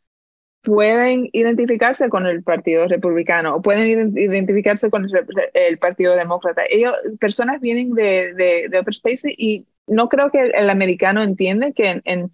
pueden 0.63 1.29
identificarse 1.33 2.09
con 2.09 2.27
el 2.27 2.43
Partido 2.43 2.87
Republicano 2.89 3.57
o 3.57 3.63
pueden 3.63 4.17
identificarse 4.17 4.91
con 4.91 5.07
el, 5.55 5.79
Partido 5.79 6.17
Demócrata. 6.17 6.63
Ellos, 6.69 6.93
personas 7.21 7.61
vienen 7.61 7.95
de, 7.95 8.35
de, 8.35 8.69
de 8.69 8.79
otros 8.79 9.01
países 9.01 9.33
y 9.37 9.65
no 9.87 10.09
creo 10.09 10.31
que 10.31 10.41
el, 10.41 10.71
americano 10.71 11.23
entiende 11.23 11.73
que 11.73 12.01
en, 12.05 12.33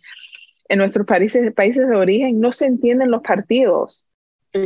en, 0.69 0.79
nuestros 0.79 1.07
países, 1.07 1.53
países 1.53 1.89
de 1.89 1.97
origen 1.97 2.41
no 2.41 2.53
se 2.53 2.67
entienden 2.67 3.11
los 3.11 3.23
partidos 3.23 4.07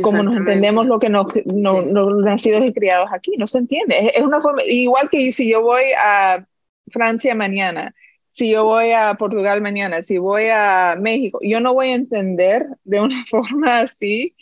como 0.01 0.21
nos 0.21 0.35
entendemos 0.35 0.85
lo 0.85 0.99
que 0.99 1.09
nos, 1.09 1.27
no, 1.45 1.81
nacidos 1.81 2.65
y 2.65 2.73
criados 2.73 3.09
aquí, 3.11 3.37
no 3.37 3.47
se 3.47 3.59
entiende. 3.59 4.11
Es, 4.13 4.23
una 4.23 4.41
forma, 4.41 4.61
igual 4.65 5.09
que 5.09 5.31
si 5.31 5.49
yo 5.49 5.61
voy 5.61 5.83
a 5.97 6.45
Francia 6.91 7.35
mañana, 7.35 7.95
si 8.31 8.51
yo 8.51 8.65
voy 8.65 8.91
a 8.91 9.13
Portugal 9.15 9.61
mañana, 9.61 10.03
si 10.03 10.17
voy 10.17 10.47
a 10.51 10.97
México, 10.99 11.39
yo 11.41 11.59
no 11.61 11.73
voy 11.73 11.89
a 11.89 11.95
entender 11.95 12.67
de 12.83 12.99
una 12.99 13.23
forma 13.29 13.79
así 13.79 14.35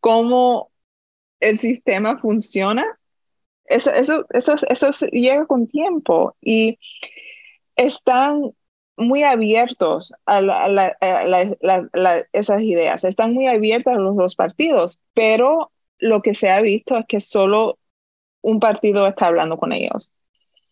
cómo 0.00 0.70
el 1.40 1.58
sistema 1.58 2.18
funciona. 2.18 2.84
Eso, 3.66 3.92
eso, 3.92 4.24
eso, 4.30 4.54
eso 4.70 5.06
llega 5.12 5.44
con 5.44 5.68
tiempo 5.68 6.34
y 6.40 6.78
están 7.78 8.52
muy 8.96 9.22
abiertos 9.22 10.12
a, 10.26 10.40
esas 12.32 12.62
ideas, 12.62 13.04
están 13.04 13.32
muy 13.32 13.46
abiertos 13.46 13.94
a 13.94 13.98
los 13.98 14.16
dos 14.16 14.34
partidos, 14.34 15.00
pero 15.14 15.70
lo 15.98 16.20
que 16.20 16.34
se 16.34 16.50
ha 16.50 16.60
visto 16.60 16.98
es 16.98 17.06
que 17.06 17.20
solo 17.20 17.78
un 18.42 18.60
partido 18.60 19.06
está 19.06 19.28
hablando 19.28 19.56
con 19.56 19.72
ellos. 19.72 20.12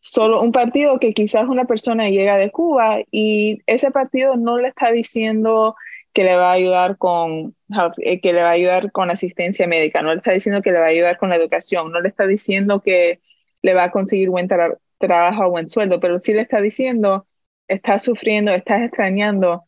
Solo 0.00 0.40
un 0.42 0.52
partido 0.52 0.98
que 1.00 1.14
quizás 1.14 1.48
una 1.48 1.64
persona 1.64 2.08
llega 2.08 2.36
de 2.36 2.50
Cuba 2.50 2.98
y 3.10 3.60
ese 3.66 3.90
partido 3.90 4.36
no 4.36 4.58
le 4.58 4.68
está 4.68 4.92
diciendo 4.92 5.76
que 6.12 6.24
le 6.24 6.36
va 6.36 6.50
a 6.50 6.52
ayudar 6.52 6.96
con 6.98 7.54
eh, 7.98 8.20
que 8.20 8.32
le 8.32 8.42
va 8.42 8.50
a 8.50 8.52
ayudar 8.52 8.90
con 8.92 9.10
asistencia 9.10 9.66
médica, 9.66 10.02
no 10.02 10.10
le 10.10 10.18
está 10.18 10.32
diciendo 10.32 10.62
que 10.62 10.72
le 10.72 10.78
va 10.78 10.86
a 10.86 10.90
ayudar 10.90 11.18
con 11.18 11.30
la 11.30 11.36
educación, 11.36 11.92
no 11.92 12.00
le 12.00 12.08
está 12.08 12.26
diciendo 12.26 12.80
que 12.82 13.20
le 13.62 13.74
va 13.74 13.84
a 13.84 13.90
conseguir 13.90 14.30
buen 14.30 14.48
trabajo 14.98 15.42
a 15.42 15.48
buen 15.48 15.68
sueldo, 15.68 16.00
pero 16.00 16.18
sí 16.18 16.32
le 16.32 16.42
está 16.42 16.60
diciendo, 16.60 17.26
estás 17.68 18.02
sufriendo, 18.02 18.52
estás 18.52 18.82
extrañando, 18.82 19.64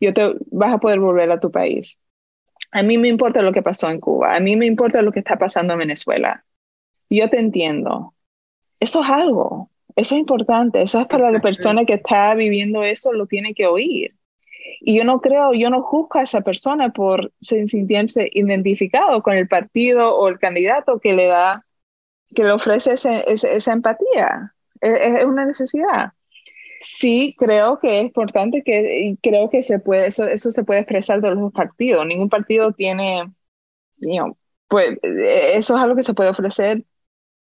yo 0.00 0.12
te 0.12 0.34
vas 0.50 0.74
a 0.74 0.78
poder 0.78 1.00
volver 1.00 1.30
a 1.30 1.40
tu 1.40 1.50
país. 1.50 1.98
A 2.70 2.82
mí 2.82 2.98
me 2.98 3.08
importa 3.08 3.42
lo 3.42 3.52
que 3.52 3.62
pasó 3.62 3.90
en 3.90 4.00
Cuba, 4.00 4.34
a 4.34 4.40
mí 4.40 4.56
me 4.56 4.66
importa 4.66 5.02
lo 5.02 5.12
que 5.12 5.20
está 5.20 5.36
pasando 5.36 5.74
en 5.74 5.80
Venezuela. 5.80 6.44
Yo 7.10 7.28
te 7.28 7.38
entiendo. 7.38 8.14
Eso 8.80 9.02
es 9.02 9.08
algo, 9.08 9.70
eso 9.96 10.14
es 10.14 10.20
importante, 10.20 10.82
eso 10.82 11.00
es 11.00 11.06
para 11.06 11.30
la 11.30 11.40
persona 11.40 11.84
que 11.84 11.94
está 11.94 12.34
viviendo 12.34 12.82
eso, 12.82 13.12
lo 13.12 13.26
tiene 13.26 13.54
que 13.54 13.66
oír. 13.66 14.14
Y 14.80 14.96
yo 14.96 15.04
no 15.04 15.20
creo, 15.20 15.54
yo 15.54 15.70
no 15.70 15.82
juzgo 15.82 16.18
a 16.18 16.22
esa 16.22 16.40
persona 16.40 16.90
por 16.90 17.32
sentirse 17.40 18.28
identificado 18.32 19.22
con 19.22 19.34
el 19.34 19.46
partido 19.46 20.16
o 20.16 20.28
el 20.28 20.38
candidato 20.38 20.98
que 20.98 21.12
le 21.12 21.26
da, 21.26 21.64
que 22.34 22.44
le 22.44 22.52
ofrece 22.52 22.94
esa 22.94 23.72
empatía. 23.72 24.53
Es, 24.84 25.24
una 25.24 25.46
necesidad. 25.46 26.12
Sí, 26.80 27.34
creo 27.38 27.78
que 27.80 28.00
es 28.00 28.06
importante 28.06 28.62
que, 28.62 29.16
creo 29.22 29.50
que 29.50 29.62
se 29.62 29.78
puede, 29.78 30.08
eso, 30.08 30.26
eso 30.28 30.50
se 30.50 30.64
puede 30.64 30.80
expresar 30.80 31.20
de 31.20 31.30
los 31.30 31.52
partidos. 31.52 32.06
Ningún 32.06 32.28
partido 32.28 32.72
tiene, 32.72 33.32
pues 34.68 34.98
eso 35.02 35.76
es 35.76 35.82
algo 35.82 35.96
que 35.96 36.02
se 36.02 36.14
puede 36.14 36.30
ofrecer 36.30 36.84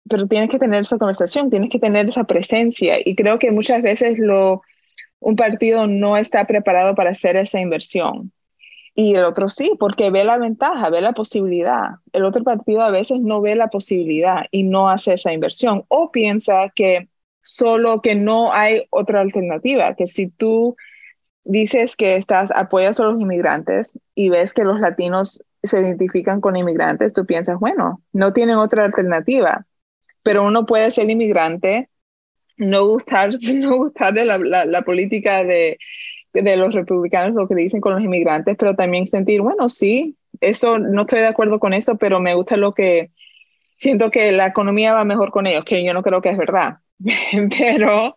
pero 0.10 0.28
tienes 0.28 0.50
que 0.50 0.60
tener 0.60 0.82
esa 0.82 0.98
conversación, 0.98 1.50
tienes 1.50 1.70
que 1.70 1.80
tener 1.80 2.08
esa 2.08 2.26
presencia 2.26 2.98
y 3.04 3.16
creo 3.16 3.40
que 3.40 3.52
muchas 3.52 3.82
veces 3.82 4.20
lo, 4.20 4.62
un 5.20 5.36
partido 5.36 5.88
no 5.88 6.18
está 6.18 6.46
preparado 6.46 6.96
para 6.96 7.12
hacer 7.12 7.36
esa 7.38 7.60
inversión. 7.60 8.32
Y 8.94 9.16
el 9.16 9.26
otro 9.26 9.50
sí, 9.50 9.72
porque 9.78 10.10
ve 10.10 10.24
la 10.24 10.38
ventaja, 10.38 10.90
ve 10.90 11.02
la 11.02 11.12
posibilidad. 11.12 11.96
El 12.14 12.24
otro 12.24 12.44
partido 12.44 12.82
a 12.82 12.92
veces 12.92 13.20
no 13.20 13.42
ve 13.42 13.56
la 13.56 13.68
posibilidad 13.68 14.46
y 14.52 14.64
no 14.64 14.90
hace 14.90 15.16
esa 15.16 15.34
inversión 15.34 15.84
o 15.90 16.12
piensa 16.12 16.72
que 16.74 17.10
solo 17.46 18.02
que 18.02 18.16
no 18.16 18.52
hay 18.54 18.86
otra 18.90 19.22
alternativa, 19.22 19.96
que 19.96 20.08
si 20.08 20.28
tú 20.28 20.76
dices 21.46 21.96
que 21.96 22.16
estás 22.16 22.52
apoyas 22.52 23.00
a 23.00 23.04
los 23.04 23.22
inmigrantes 23.22 23.98
y 24.16 24.30
ves 24.30 24.54
que 24.54 24.66
los 24.66 24.82
latinos 24.82 25.44
se 25.64 25.80
identifican 25.80 26.42
con 26.42 26.58
inmigrantes, 26.58 27.14
tú 27.14 27.26
piensas, 27.26 27.60
bueno, 27.60 28.02
no 28.12 28.34
tienen 28.34 28.58
otra 28.58 28.84
alternativa 28.84 29.66
pero 30.26 30.44
uno 30.44 30.66
puede 30.66 30.90
ser 30.90 31.08
inmigrante, 31.08 31.88
no 32.58 32.88
gustar, 32.88 33.30
no 33.54 33.78
gustar 33.78 34.12
de 34.12 34.26
la, 34.26 34.82
política 34.82 35.44
de, 35.44 35.78
de, 36.34 36.58
los 36.58 36.74
republicanos, 36.74 37.36
lo 37.36 37.48
que 37.48 37.54
dicen 37.54 37.80
con 37.80 37.94
los 37.94 38.04
inmigrantes, 38.04 38.58
pero 38.58 38.76
también 38.76 39.06
sentir, 39.06 39.42
bueno, 39.42 39.70
sí, 39.70 40.18
eso, 40.42 40.80
no 40.80 41.02
estoy 41.02 41.20
de 41.20 41.28
acuerdo 41.28 41.60
con 41.60 41.74
eso, 41.74 41.98
pero 41.98 42.20
me 42.20 42.34
gusta 42.34 42.58
lo 42.58 42.74
que, 42.74 43.12
siento 43.78 44.10
que 44.10 44.32
la 44.32 44.48
economía 44.48 44.94
va 44.94 45.04
mejor 45.04 45.30
con 45.30 45.46
ellos, 45.46 45.64
que 45.64 45.86
yo 45.86 45.94
no 45.94 46.02
creo 46.02 46.22
que 46.24 46.30
es 46.30 46.38
verdad, 46.38 46.80
pero 47.58 48.16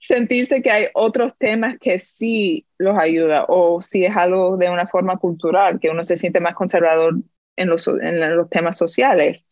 sentirse 0.00 0.62
que 0.62 0.70
hay 0.70 0.86
otros 0.94 1.32
temas 1.38 1.78
que 1.78 2.00
sí 2.00 2.66
los 2.78 2.98
ayuda 2.98 3.44
o 3.48 3.82
si 3.82 4.04
es 4.04 4.16
algo 4.16 4.56
de 4.56 4.70
una 4.70 4.86
forma 4.86 5.18
cultural, 5.18 5.80
que 5.80 5.90
uno 5.90 6.02
se 6.02 6.16
siente 6.16 6.40
más 6.40 6.54
conservador 6.54 7.14
en 7.56 7.68
los, 7.68 7.86
en 7.88 8.36
los 8.36 8.48
temas 8.48 8.76
sociales 8.76 9.46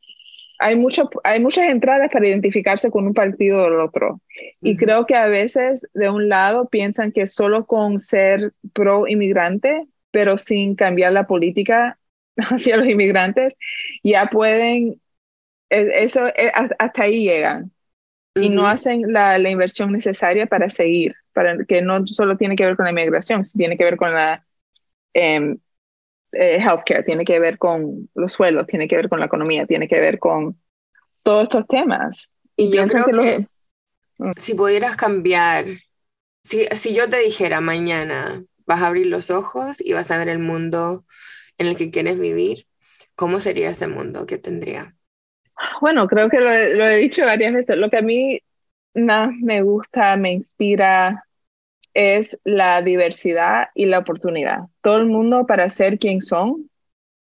hay, 0.59 0.77
mucho, 0.77 1.11
hay 1.25 1.41
muchas 1.41 1.69
entradas 1.69 2.09
para 2.11 2.27
identificarse 2.27 2.91
con 2.91 3.07
un 3.07 3.15
partido 3.15 3.63
o 3.63 3.67
el 3.67 3.81
otro. 3.81 4.21
Y 4.61 4.77
creo 4.77 5.07
que 5.07 5.15
a 5.15 5.29
veces 5.29 5.87
de 5.95 6.09
un 6.09 6.29
lado 6.29 6.69
piensan 6.69 7.13
que 7.13 7.27
solo 7.27 7.67
con 7.67 7.99
ser 7.99 8.53
pro 8.73 9.07
inmigrante, 9.07 9.87
pero 10.11 10.37
sin 10.39 10.75
cambiar 10.75 11.13
la 11.13 11.27
política 11.27 11.99
hacia 12.37 12.77
los 12.77 12.89
inmigrantes, 12.89 13.57
ya 14.03 14.27
pueden, 14.27 15.01
e, 15.71 16.05
eso, 16.05 16.27
e, 16.29 16.51
hasta 16.55 17.03
ahí 17.03 17.25
llegan. 17.25 17.73
Y 18.37 18.51
no 18.51 18.67
hacen 18.67 19.13
la, 19.13 19.39
la, 19.39 19.51
inversión 19.51 19.93
necesaria 19.93 20.47
para 20.47 20.69
seguir, 20.69 21.15
para 21.33 21.65
que 21.65 21.81
no 21.81 22.07
solo 22.07 22.37
tiene 22.37 22.55
que 22.55 22.67
ver 22.67 22.77
con 22.77 22.85
la 22.85 22.91
inmigración, 22.91 23.43
tiene 23.43 23.77
que 23.77 23.85
ver 23.85 23.97
con 23.97 24.13
la 24.13 24.45
eh, 25.15 25.57
eh, 26.33 26.59
healthcare, 26.61 27.03
tiene 27.03 27.25
que 27.25 27.41
ver 27.41 27.59
con 27.59 28.11
los 28.15 28.33
suelos, 28.33 28.67
tiene 28.67 28.89
que 28.89 28.97
ver 28.97 29.09
con 29.09 29.21
la 29.21 29.27
economía, 29.27 29.67
tiene 29.67 29.89
que 29.89 30.01
ver 30.01 30.19
con 30.19 30.61
todos 31.23 31.45
estos 31.45 31.67
temas. 31.67 32.31
Y 32.57 32.75
yo 32.75 32.87
creo 32.87 33.05
que, 33.05 33.47
mm. 34.19 34.33
si 34.37 34.55
pudieras 34.55 34.97
cambiar, 34.97 35.67
si, 36.45 36.67
si 36.67 36.95
yo 36.95 37.09
te 37.09 37.19
dijera 37.19 37.61
mañana 37.61 38.45
vas 38.67 38.83
a 38.83 38.89
abrir 38.89 39.07
los 39.07 39.31
ojos 39.31 39.77
y 39.81 39.93
vas 39.93 40.11
a 40.11 40.19
ver 40.19 40.29
el 40.29 40.41
mundo 40.41 41.05
en 41.59 41.69
el 41.69 41.77
que 41.77 41.91
quieres 41.91 42.19
vivir, 42.19 42.67
¿cómo 43.15 43.41
sería 43.41 43.71
ese 43.71 43.87
mundo 43.87 44.27
que 44.27 44.39
tendría? 44.39 44.96
Bueno, 45.81 46.07
creo 46.07 46.29
que 46.29 46.41
lo, 46.41 46.51
lo 46.51 46.87
he 46.87 46.97
dicho 46.97 47.25
varias 47.25 47.55
veces. 47.55 47.77
Lo 47.77 47.89
que 47.89 47.99
a 47.99 48.03
mí 48.03 48.41
más 48.95 49.31
me 49.41 49.63
gusta, 49.63 50.17
me 50.17 50.33
inspira, 50.33 51.27
es 51.95 52.39
la 52.45 52.83
diversidad 52.83 53.69
y 53.75 53.87
la 53.87 53.99
oportunidad. 54.01 54.61
Todo 54.83 54.99
el 54.99 55.07
mundo 55.07 55.47
para 55.47 55.69
ser 55.71 55.99
quien 55.99 56.21
son 56.21 56.71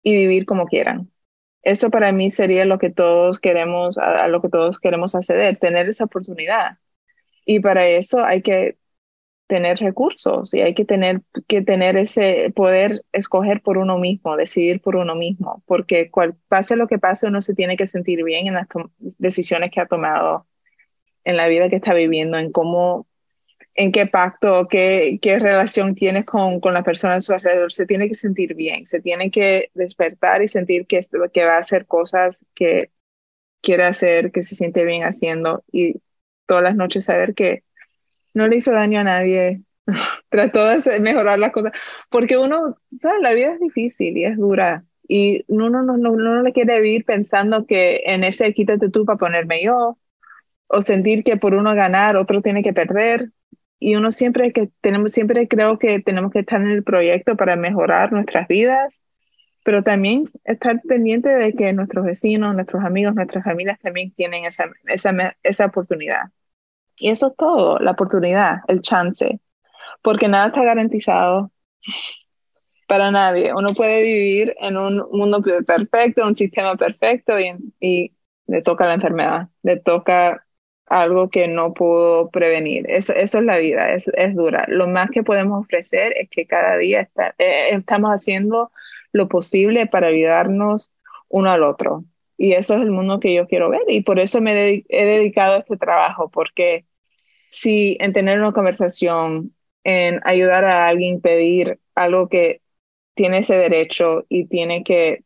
y 0.03 0.15
vivir 0.15 0.45
como 0.45 0.65
quieran. 0.65 1.09
Eso 1.63 1.89
para 1.89 2.11
mí 2.11 2.31
sería 2.31 2.65
lo 2.65 2.77
que 2.77 2.89
todos 2.89 3.39
queremos, 3.39 3.97
a, 3.97 4.27
lo 4.27 4.41
que 4.41 4.49
todos 4.49 4.79
queremos 4.79 5.15
acceder, 5.15 5.57
tener 5.57 5.89
esa 5.89 6.05
oportunidad. 6.05 6.77
Y 7.45 7.61
para 7.61 7.87
eso 7.87 8.23
hay 8.25 8.41
que 8.41 8.77
tener 9.47 9.77
recursos 9.77 10.53
y 10.53 10.61
hay 10.61 10.73
que 10.73 10.85
tener 10.85 11.21
que 11.47 11.61
tener 11.61 11.97
ese 11.97 12.51
poder 12.55 13.03
escoger 13.13 13.61
por 13.61 13.77
uno 13.77 13.97
mismo, 13.97 14.35
decidir 14.37 14.81
por 14.81 14.97
uno 14.97 15.15
mismo, 15.15 15.63
porque 15.65 16.11
cual, 16.11 16.35
pase 16.47 16.75
lo 16.75 16.87
que 16.87 16.99
pase 16.99 17.27
uno 17.27 17.41
se 17.41 17.55
tiene 17.55 17.77
que 17.77 17.87
sentir 17.87 18.23
bien 18.23 18.47
en 18.47 18.55
las 18.55 18.67
decisiones 19.17 19.71
que 19.71 19.79
ha 19.81 19.85
tomado 19.85 20.45
en 21.23 21.37
la 21.37 21.47
vida 21.47 21.69
que 21.69 21.77
está 21.77 21.93
viviendo, 21.93 22.37
en 22.37 22.51
cómo 22.51 23.07
en 23.75 23.91
qué 23.91 24.07
pacto, 24.07 24.67
qué, 24.67 25.19
qué 25.21 25.39
relación 25.39 25.95
tienes 25.95 26.25
con, 26.25 26.59
con 26.59 26.73
la 26.73 26.83
persona 26.83 27.15
a 27.15 27.21
su 27.21 27.33
alrededor, 27.33 27.71
se 27.71 27.85
tiene 27.85 28.07
que 28.07 28.15
sentir 28.15 28.55
bien, 28.55 28.85
se 28.87 28.99
tiene 29.01 29.29
que 29.31 29.69
despertar 29.75 30.41
y 30.41 30.47
sentir 30.47 30.87
que, 30.87 31.01
que 31.31 31.45
va 31.45 31.55
a 31.55 31.59
hacer 31.59 31.85
cosas 31.85 32.45
que 32.55 32.91
quiere 33.61 33.83
hacer, 33.83 34.31
que 34.31 34.43
se 34.43 34.55
siente 34.55 34.83
bien 34.83 35.03
haciendo 35.03 35.63
y 35.71 36.01
todas 36.47 36.63
las 36.63 36.75
noches 36.75 37.05
saber 37.05 37.35
que 37.35 37.63
no 38.37 38.47
le 38.47 38.57
hizo 38.57 38.71
daño 38.71 38.99
a 39.01 39.03
nadie, 39.03 39.61
trató 40.29 40.65
de 40.67 40.99
mejorar 40.99 41.39
las 41.39 41.51
cosas, 41.51 41.71
porque 42.09 42.37
uno, 42.37 42.77
¿sabes? 42.97 43.21
La 43.21 43.33
vida 43.33 43.53
es 43.53 43.59
difícil 43.59 44.17
y 44.17 44.25
es 44.25 44.37
dura. 44.37 44.85
Y 45.07 45.45
uno 45.47 45.69
no, 45.69 45.83
no, 45.83 45.97
no, 45.97 46.41
le 46.43 46.53
quiere 46.53 46.81
vivir 46.81 47.05
pensando 47.05 47.65
que 47.65 48.03
en 48.05 48.23
ese 48.23 48.53
quítate 48.53 48.89
tú 48.89 49.05
para 49.05 49.17
ponerme 49.17 49.63
yo, 49.63 49.97
o 50.67 50.81
sentir 50.81 51.23
que 51.23 51.37
por 51.37 51.53
uno 51.53 51.75
ganar 51.75 52.17
otro 52.17 52.41
tiene 52.41 52.63
que 52.63 52.73
perder, 52.73 53.31
y 53.79 53.95
uno 53.95 54.11
siempre 54.11 54.51
que 54.53 54.69
tenemos, 54.81 55.11
siempre 55.11 55.47
creo 55.47 55.79
que 55.79 55.99
tenemos 56.01 56.31
que 56.31 56.39
estar 56.39 56.61
en 56.61 56.69
el 56.69 56.83
proyecto 56.83 57.37
para 57.37 57.55
mejorar 57.55 58.11
nuestras 58.11 58.47
vidas, 58.47 59.01
pero 59.63 59.83
también 59.83 60.23
estar 60.45 60.79
pendiente 60.87 61.29
de 61.29 61.53
que 61.53 61.73
nuestros 61.73 62.05
vecinos, 62.05 62.55
nuestros 62.55 62.83
amigos, 62.83 63.15
nuestras 63.15 63.43
familias 63.43 63.79
también 63.79 64.11
tienen 64.13 64.45
esa, 64.45 64.71
esa, 64.87 65.37
esa 65.43 65.65
oportunidad. 65.67 66.31
Y 66.97 67.09
eso 67.09 67.27
es 67.27 67.35
todo, 67.37 67.79
la 67.79 67.91
oportunidad, 67.91 68.57
el 68.67 68.81
chance, 68.81 69.39
porque 70.01 70.27
nada 70.27 70.47
está 70.47 70.63
garantizado 70.63 71.51
para 72.87 73.11
nadie. 73.11 73.53
Uno 73.53 73.69
puede 73.75 74.03
vivir 74.03 74.55
en 74.59 74.77
un 74.77 75.03
mundo 75.11 75.41
perfecto, 75.65 76.25
un 76.25 76.35
sistema 76.35 76.75
perfecto 76.75 77.33
y, 77.79 78.13
le 78.47 78.61
toca 78.61 78.85
la 78.85 78.93
enfermedad, 78.93 79.49
le 79.61 79.75
toca 79.77 80.47
algo 80.85 81.29
que 81.29 81.49
no 81.49 81.73
pudo 81.73 82.29
prevenir. 82.29 82.85
Eso, 82.89 83.13
eso 83.13 83.39
es 83.39 83.43
la 83.43 83.57
vida, 83.57 83.91
es, 83.93 84.07
es 84.07 84.35
dura. 84.35 84.63
Lo 84.69 84.87
más 84.87 85.09
que 85.11 85.21
podemos 85.21 85.65
ofrecer 85.65 86.13
es 86.15 86.29
que 86.29 86.47
cada 86.47 86.77
día 86.77 87.09
eh, 87.39 87.69
estamos 87.71 88.09
haciendo 88.11 88.71
lo 89.11 89.27
posible 89.27 89.85
para 89.85 90.07
ayudarnos 90.07 90.93
uno 91.27 91.51
al 91.51 91.63
otro. 91.63 92.05
Y 92.37 92.53
eso 92.53 92.75
es 92.75 92.81
el 92.81 92.91
mundo 92.91 93.19
que 93.19 93.33
yo 93.33 93.47
quiero 93.47 93.69
ver. 93.69 93.81
Y 93.87 94.01
por 94.01 94.19
eso 94.19 94.41
me 94.41 94.83
he 94.87 95.05
dedicado 95.05 95.55
a 95.55 95.59
este 95.59 95.77
trabajo, 95.77 96.29
porque 96.29 96.85
si 97.49 97.97
en 97.99 98.13
tener 98.13 98.39
una 98.39 98.53
conversación, 98.53 99.53
en 99.83 100.19
ayudar 100.23 100.65
a 100.65 100.87
alguien 100.87 101.21
pedir 101.21 101.79
algo 101.95 102.29
que 102.29 102.61
tiene 103.15 103.39
ese 103.39 103.57
derecho 103.57 104.25
y 104.29 104.45
tiene 104.45 104.83
que 104.83 105.23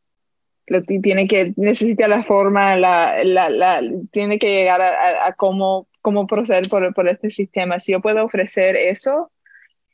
tiene 1.01 1.27
que, 1.27 1.53
necesita 1.57 2.07
la 2.07 2.23
forma, 2.23 2.77
la, 2.77 3.23
la, 3.23 3.81
tiene 4.11 4.39
que 4.39 4.53
llegar 4.53 4.81
a, 4.81 5.25
a, 5.27 5.33
cómo, 5.33 5.87
cómo, 6.01 6.27
proceder 6.27 6.69
por, 6.69 6.93
por, 6.93 7.09
este 7.09 7.29
sistema. 7.29 7.79
Si 7.79 7.91
yo 7.91 8.01
puedo 8.01 8.23
ofrecer 8.23 8.77
eso 8.77 9.31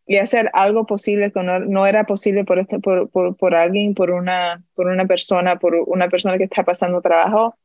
y 0.08 0.18
hacer 0.18 0.50
algo 0.54 0.86
posible 0.86 1.32
que 1.32 1.44
no, 1.44 1.60
no 1.60 1.86
era 1.86 2.06
posible 2.06 2.46
por, 2.46 2.60
este, 2.60 2.80
por, 2.80 3.10
por, 3.10 3.36
por, 3.36 3.56
alguien, 3.56 3.94
por 3.94 4.10
una, 4.12 4.64
por 4.74 4.88
una 4.88 5.06
persona, 5.06 5.60
por 5.60 5.76
una 5.76 6.10
persona 6.10 6.38
que 6.38 6.46
está 6.46 6.64
pasando 6.64 7.02
trabajo, 7.02 7.58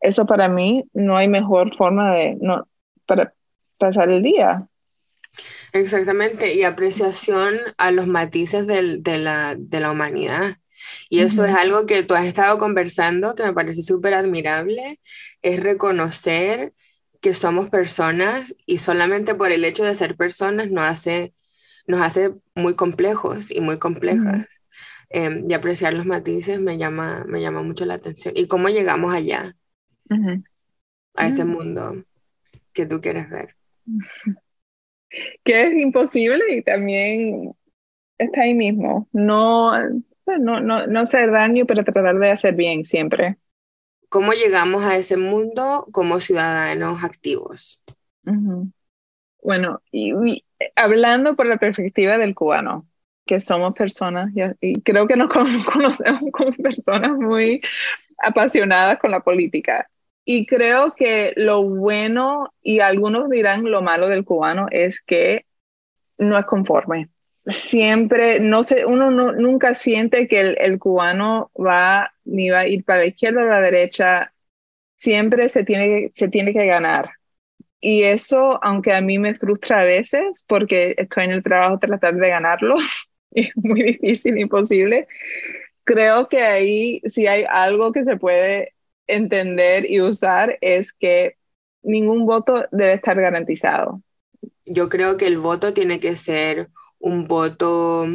eso 0.00 0.24
para 0.24 0.48
mí 0.48 0.84
no 0.92 1.16
hay 1.16 1.28
mejor 1.28 1.76
forma 1.76 2.14
de, 2.14 2.36
no, 2.40 2.68
para 3.06 3.34
pasar 3.78 4.08
el 4.10 4.22
día. 4.22 4.68
Exactamente, 5.72 6.54
y 6.54 6.62
apreciación 6.62 7.54
a 7.76 7.90
los 7.90 8.06
matices 8.06 8.66
del, 8.66 9.02
de, 9.02 9.18
la, 9.18 9.56
de 9.58 9.80
la 9.80 9.90
humanidad. 9.90 10.58
Y 11.08 11.20
eso 11.20 11.44
es 11.44 11.54
algo 11.54 11.86
que 11.86 12.02
tú 12.02 12.14
has 12.14 12.26
estado 12.26 12.58
conversando, 12.58 13.34
que 13.34 13.42
me 13.42 13.52
parece 13.52 13.82
súper 13.82 14.14
admirable, 14.14 15.00
es 15.42 15.60
reconocer 15.60 16.72
que 17.20 17.34
somos 17.34 17.70
personas 17.70 18.54
y 18.66 18.78
solamente 18.78 19.34
por 19.34 19.50
el 19.50 19.64
hecho 19.64 19.82
de 19.82 19.94
ser 19.94 20.14
personas 20.16 20.70
nos 20.70 20.84
hace, 20.84 21.32
nos 21.86 22.00
hace 22.00 22.34
muy 22.54 22.74
complejos 22.74 23.50
y 23.50 23.60
muy 23.60 23.78
complejas. 23.78 24.46
em, 25.10 25.48
y 25.48 25.54
apreciar 25.54 25.94
los 25.94 26.06
matices 26.06 26.60
me 26.60 26.76
llama, 26.76 27.24
me 27.28 27.40
llama 27.40 27.62
mucho 27.62 27.84
la 27.84 27.94
atención. 27.94 28.34
¿Y 28.36 28.48
cómo 28.48 28.68
llegamos 28.68 29.14
allá? 29.14 29.54
A 31.14 31.28
ese 31.28 31.44
mundo 31.44 32.04
que 32.72 32.86
tú 32.86 33.00
quieres 33.00 33.30
ver. 33.30 33.54
Que 35.44 35.68
es 35.68 35.80
imposible 35.80 36.42
y 36.56 36.62
también 36.62 37.54
está 38.18 38.40
ahí 38.40 38.54
mismo. 38.54 39.08
No, 39.12 39.70
no, 40.26 40.60
no, 40.60 40.86
no 40.88 41.00
hacer 41.00 41.30
daño, 41.30 41.66
pero 41.66 41.84
tratar 41.84 42.18
de 42.18 42.30
hacer 42.30 42.56
bien 42.56 42.84
siempre. 42.84 43.36
¿Cómo 44.08 44.32
llegamos 44.32 44.84
a 44.84 44.96
ese 44.96 45.16
mundo 45.16 45.86
como 45.92 46.20
ciudadanos 46.20 47.04
activos? 47.04 47.80
Bueno, 49.42 49.82
y, 49.90 50.44
hablando 50.76 51.36
por 51.36 51.46
la 51.46 51.58
perspectiva 51.58 52.18
del 52.18 52.34
cubano, 52.34 52.86
que 53.26 53.40
somos 53.40 53.74
personas, 53.74 54.30
y, 54.60 54.80
creo 54.82 55.06
que 55.06 55.16
nos 55.16 55.28
conocemos 55.72 56.22
como 56.32 56.52
personas 56.52 57.12
muy 57.12 57.60
apasionadas 58.18 58.98
con 58.98 59.10
la 59.10 59.20
política. 59.20 59.88
Y 60.24 60.46
creo 60.46 60.94
que 60.94 61.32
lo 61.36 61.62
bueno, 61.62 62.54
y 62.62 62.80
algunos 62.80 63.28
dirán 63.28 63.70
lo 63.70 63.82
malo 63.82 64.08
del 64.08 64.24
cubano, 64.24 64.66
es 64.70 65.00
que 65.00 65.46
no 66.18 66.38
es 66.38 66.46
conforme. 66.46 67.10
Siempre, 67.46 68.40
no 68.40 68.62
sé, 68.62 68.86
uno 68.86 69.10
nunca 69.10 69.74
siente 69.74 70.28
que 70.28 70.40
el, 70.40 70.56
el, 70.58 70.78
cubano 70.78 71.50
va 71.54 72.14
ni 72.24 72.48
va 72.48 72.60
a 72.60 72.66
ir 72.68 72.84
para 72.84 73.00
la 73.00 73.06
izquierda 73.06 73.42
o 73.42 73.46
la 73.46 73.60
derecha. 73.60 74.32
Siempre 74.96 75.48
se 75.50 75.64
tiene, 75.64 76.10
se 76.14 76.28
tiene 76.28 76.54
que 76.54 76.66
ganar 76.66 77.10
y 77.84 78.04
eso, 78.04 78.58
aunque 78.62 78.94
a 78.94 79.02
mí 79.02 79.18
me 79.18 79.34
frustra 79.34 79.80
a 79.80 79.84
veces 79.84 80.42
porque 80.48 80.94
estoy 80.96 81.24
en 81.24 81.32
el 81.32 81.42
trabajo 81.42 81.78
tratar 81.78 82.14
de 82.14 82.30
ganarlo, 82.30 82.76
es 83.32 83.50
muy 83.56 83.82
difícil, 83.82 84.38
imposible, 84.38 85.06
creo 85.84 86.26
que 86.30 86.40
ahí 86.40 87.02
si 87.04 87.26
hay 87.26 87.44
algo 87.46 87.92
que 87.92 88.02
se 88.02 88.16
puede 88.16 88.72
entender 89.06 89.84
y 89.90 90.00
usar 90.00 90.56
es 90.62 90.94
que 90.94 91.36
ningún 91.82 92.24
voto 92.24 92.54
debe 92.72 92.94
estar 92.94 93.20
garantizado. 93.20 94.00
Yo 94.64 94.88
creo 94.88 95.18
que 95.18 95.26
el 95.26 95.36
voto 95.36 95.74
tiene 95.74 96.00
que 96.00 96.16
ser 96.16 96.70
un 96.98 97.28
voto 97.28 98.06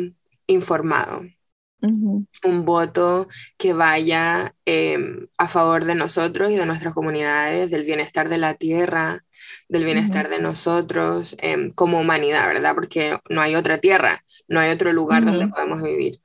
informado. 0.48 1.28
Un 1.82 2.66
voto 2.66 3.28
que 3.58 3.74
vaya 3.74 4.54
em, 4.66 5.28
a 5.38 5.48
favor 5.48 5.86
de 5.86 5.96
nosotros 5.96 6.52
y 6.52 6.56
de 6.56 6.66
nuestras 6.66 6.94
comunidades, 6.94 7.72
del 7.72 7.86
bienestar 7.86 8.28
de 8.28 8.38
la 8.38 8.54
tierra, 8.56 9.24
del 9.70 9.86
bienestar 9.86 10.30
de 10.30 10.40
nosotros 10.40 11.36
em, 11.40 11.72
como 11.72 12.00
humanidad, 12.00 12.48
¿verdad? 12.48 12.76
Porque 12.76 13.18
no 13.30 13.42
hay 13.42 13.56
otra 13.56 13.78
tierra, 13.78 14.24
no 14.48 14.60
hay 14.60 14.72
otro 14.72 14.92
lugar 14.92 15.24
donde 15.24 15.48
podamos 15.48 15.82
vivir. 15.82 16.20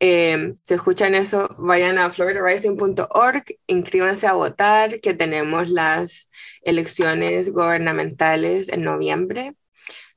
Eh, 0.00 0.54
si 0.62 0.74
escuchan 0.74 1.14
eso, 1.14 1.54
vayan 1.58 1.98
a 1.98 2.10
floridarising.org, 2.10 3.44
inscríbanse 3.66 4.26
a 4.26 4.32
votar, 4.32 5.00
que 5.00 5.14
tenemos 5.14 5.68
las 5.68 6.30
elecciones 6.62 7.52
gubernamentales 7.52 8.68
en 8.70 8.82
noviembre 8.82 9.54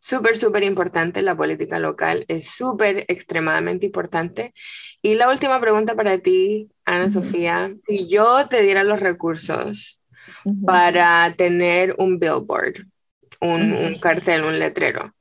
súper, 0.04 0.38
súper 0.38 0.66
importante, 0.66 1.22
la 1.22 1.38
política 1.38 1.80
local 1.80 2.26
es 2.28 2.50
súper, 2.50 3.06
extremadamente 3.08 3.86
importante. 3.86 4.54
Y 5.02 5.16
la 5.16 5.30
última 5.30 5.62
pregunta 5.62 5.96
para 5.96 6.18
ti, 6.18 6.70
Ana 6.84 7.10
Sofía, 7.10 7.74
si 7.84 8.06
yo 8.10 8.46
te 8.50 8.62
diera 8.62 8.84
los 8.84 9.00
recursos 9.00 10.02
para 10.66 11.34
tener 11.38 11.96
un 11.98 12.20
billboard, 12.20 12.86
un, 13.40 13.98
cartel, 14.02 14.44
un 14.44 14.60
letrero, 14.60 15.16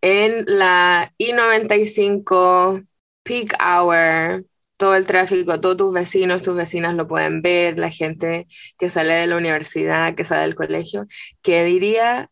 en 0.00 0.46
la 0.46 1.12
I-95 1.18 2.86
peak 3.22 3.54
hour, 3.62 4.46
todo 4.78 4.94
el 4.94 5.04
tráfico, 5.04 5.60
todos 5.60 5.76
tus 5.76 5.92
vecinos, 5.92 6.40
tus 6.40 6.56
vecinas 6.56 6.94
lo 6.94 7.06
pueden 7.06 7.42
ver, 7.42 7.78
la 7.78 7.90
gente 7.90 8.46
que 8.78 8.88
sale 8.88 9.12
de 9.12 9.26
la 9.26 9.36
universidad, 9.36 10.14
que 10.14 10.24
sale 10.24 10.42
del 10.42 10.54
colegio, 10.54 11.06
¿qué 11.42 11.64
diría 11.64 12.30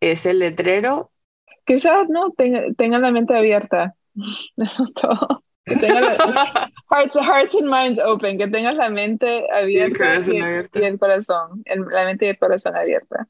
ese 0.00 0.32
letrero 0.32 1.10
quizás 1.66 2.08
no 2.08 2.32
tenga, 2.32 2.98
la 2.98 3.10
mente 3.10 3.36
abierta. 3.36 3.94
Eso 4.56 4.84
es 4.84 4.94
todo. 4.94 5.42
Que 5.64 5.76
tenga 5.76 6.00
la, 6.00 6.70
hearts, 6.90 7.56
and 7.56 7.68
minds 7.68 7.98
open, 7.98 8.38
que 8.38 8.46
tengas 8.46 8.76
la 8.76 8.88
mente 8.88 9.46
abierta 9.50 10.20
y, 10.20 10.36
el, 10.36 10.98
corazón, 10.98 11.64
la 11.90 12.04
mente 12.04 12.26
y 12.26 12.28
el 12.28 12.38
corazón 12.38 12.76
abierta. 12.76 13.26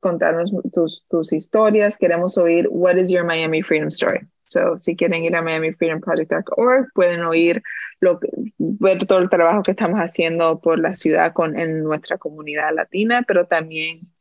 contarnos 0.00 0.52
tus, 0.74 1.06
tus 1.08 1.32
historias. 1.32 1.96
Queremos 1.96 2.36
oír 2.36 2.68
What 2.70 2.96
is 2.96 3.10
your 3.10 3.24
Miami 3.24 3.62
Freedom 3.62 3.88
Story? 3.88 4.28
So, 4.42 4.76
si 4.76 4.94
quieren 4.94 5.24
ir 5.24 5.34
a 5.34 5.40
miamifreedomproject.org, 5.40 6.92
pueden 6.92 7.22
oír 7.22 7.62
lo 8.00 8.20
ver 8.58 9.06
todo 9.06 9.20
el 9.20 9.30
trabajo 9.30 9.62
que 9.62 9.70
estamos 9.70 10.00
haciendo 10.00 10.60
por 10.60 10.78
la 10.78 10.92
ciudad 10.92 11.32
con, 11.32 11.58
en 11.58 11.82
nuestra 11.82 12.18
comunidad 12.18 12.74
latina, 12.74 13.24
pero 13.26 13.46
también 13.46 14.11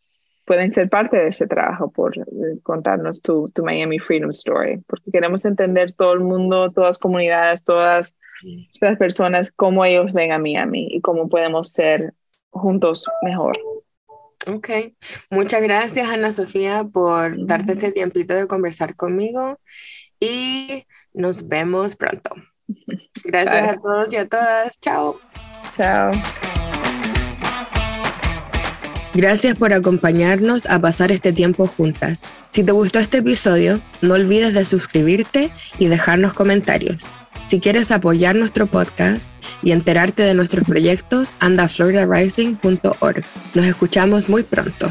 pueden 0.46 0.72
ser 0.72 0.90
parte 0.90 1.18
de 1.18 1.28
ese 1.28 1.48
trabajo 1.48 1.92
por 1.92 2.18
eh, 2.18 2.24
contarnos 2.64 3.22
tu, 3.22 3.48
tu, 3.54 3.64
Miami 3.64 4.00
Freedom 4.00 4.32
Story, 4.32 4.82
porque 4.88 5.12
queremos 5.12 5.46
entender 5.46 5.94
todo 5.94 6.14
el 6.14 6.22
mundo, 6.22 6.72
todas 6.72 6.90
las 6.90 6.98
comunidades, 6.98 7.64
todas 7.64 8.16
las 8.82 8.98
personas, 8.98 9.52
cómo 9.52 9.86
ellos 9.86 10.14
ven 10.14 10.32
a 10.32 10.40
Miami 10.40 10.88
y 10.92 11.02
cómo 11.02 11.30
podemos 11.30 11.72
ser 11.72 12.14
juntos 12.50 13.06
mejor. 13.22 13.54
Ok, 14.48 14.70
muchas 15.30 15.62
gracias 15.62 16.10
Ana 16.10 16.32
Sofía 16.32 16.84
por 16.92 17.46
darte 17.46 17.74
este 17.74 17.92
tiempito 17.92 18.34
de 18.34 18.48
conversar 18.48 18.96
conmigo 18.96 19.60
y 20.20 20.86
nos 21.14 21.48
vemos 21.48 21.96
pronto. 21.96 22.32
Gracias 23.24 23.70
a 23.70 23.74
todos 23.76 24.14
y 24.14 24.16
a 24.16 24.28
todas. 24.28 24.80
Chao. 24.80 25.20
Chao. 25.76 26.12
Gracias 29.14 29.58
por 29.58 29.74
acompañarnos 29.74 30.66
a 30.68 30.80
pasar 30.80 31.12
este 31.12 31.34
tiempo 31.34 31.68
juntas. 31.68 32.32
Si 32.50 32.64
te 32.64 32.72
gustó 32.72 33.00
este 33.00 33.18
episodio, 33.18 33.82
no 34.02 34.14
olvides 34.14 34.54
de 34.54 34.64
suscribirte 34.64 35.52
y 35.80 35.88
dejarnos 35.88 36.34
comentarios. 36.34 37.08
Si 37.44 37.60
quieres 37.60 37.92
apoyar 37.92 38.36
nuestro 38.36 38.68
podcast 38.68 39.36
y 39.64 39.72
enterarte 39.72 40.24
de 40.24 40.34
nuestros 40.34 40.66
proyectos, 40.66 41.36
anda 41.40 41.64
a 41.64 41.68
floridarising.org. 41.68 43.24
Nos 43.54 43.66
escuchamos 43.66 44.30
muy 44.30 44.44
pronto. 44.44 44.90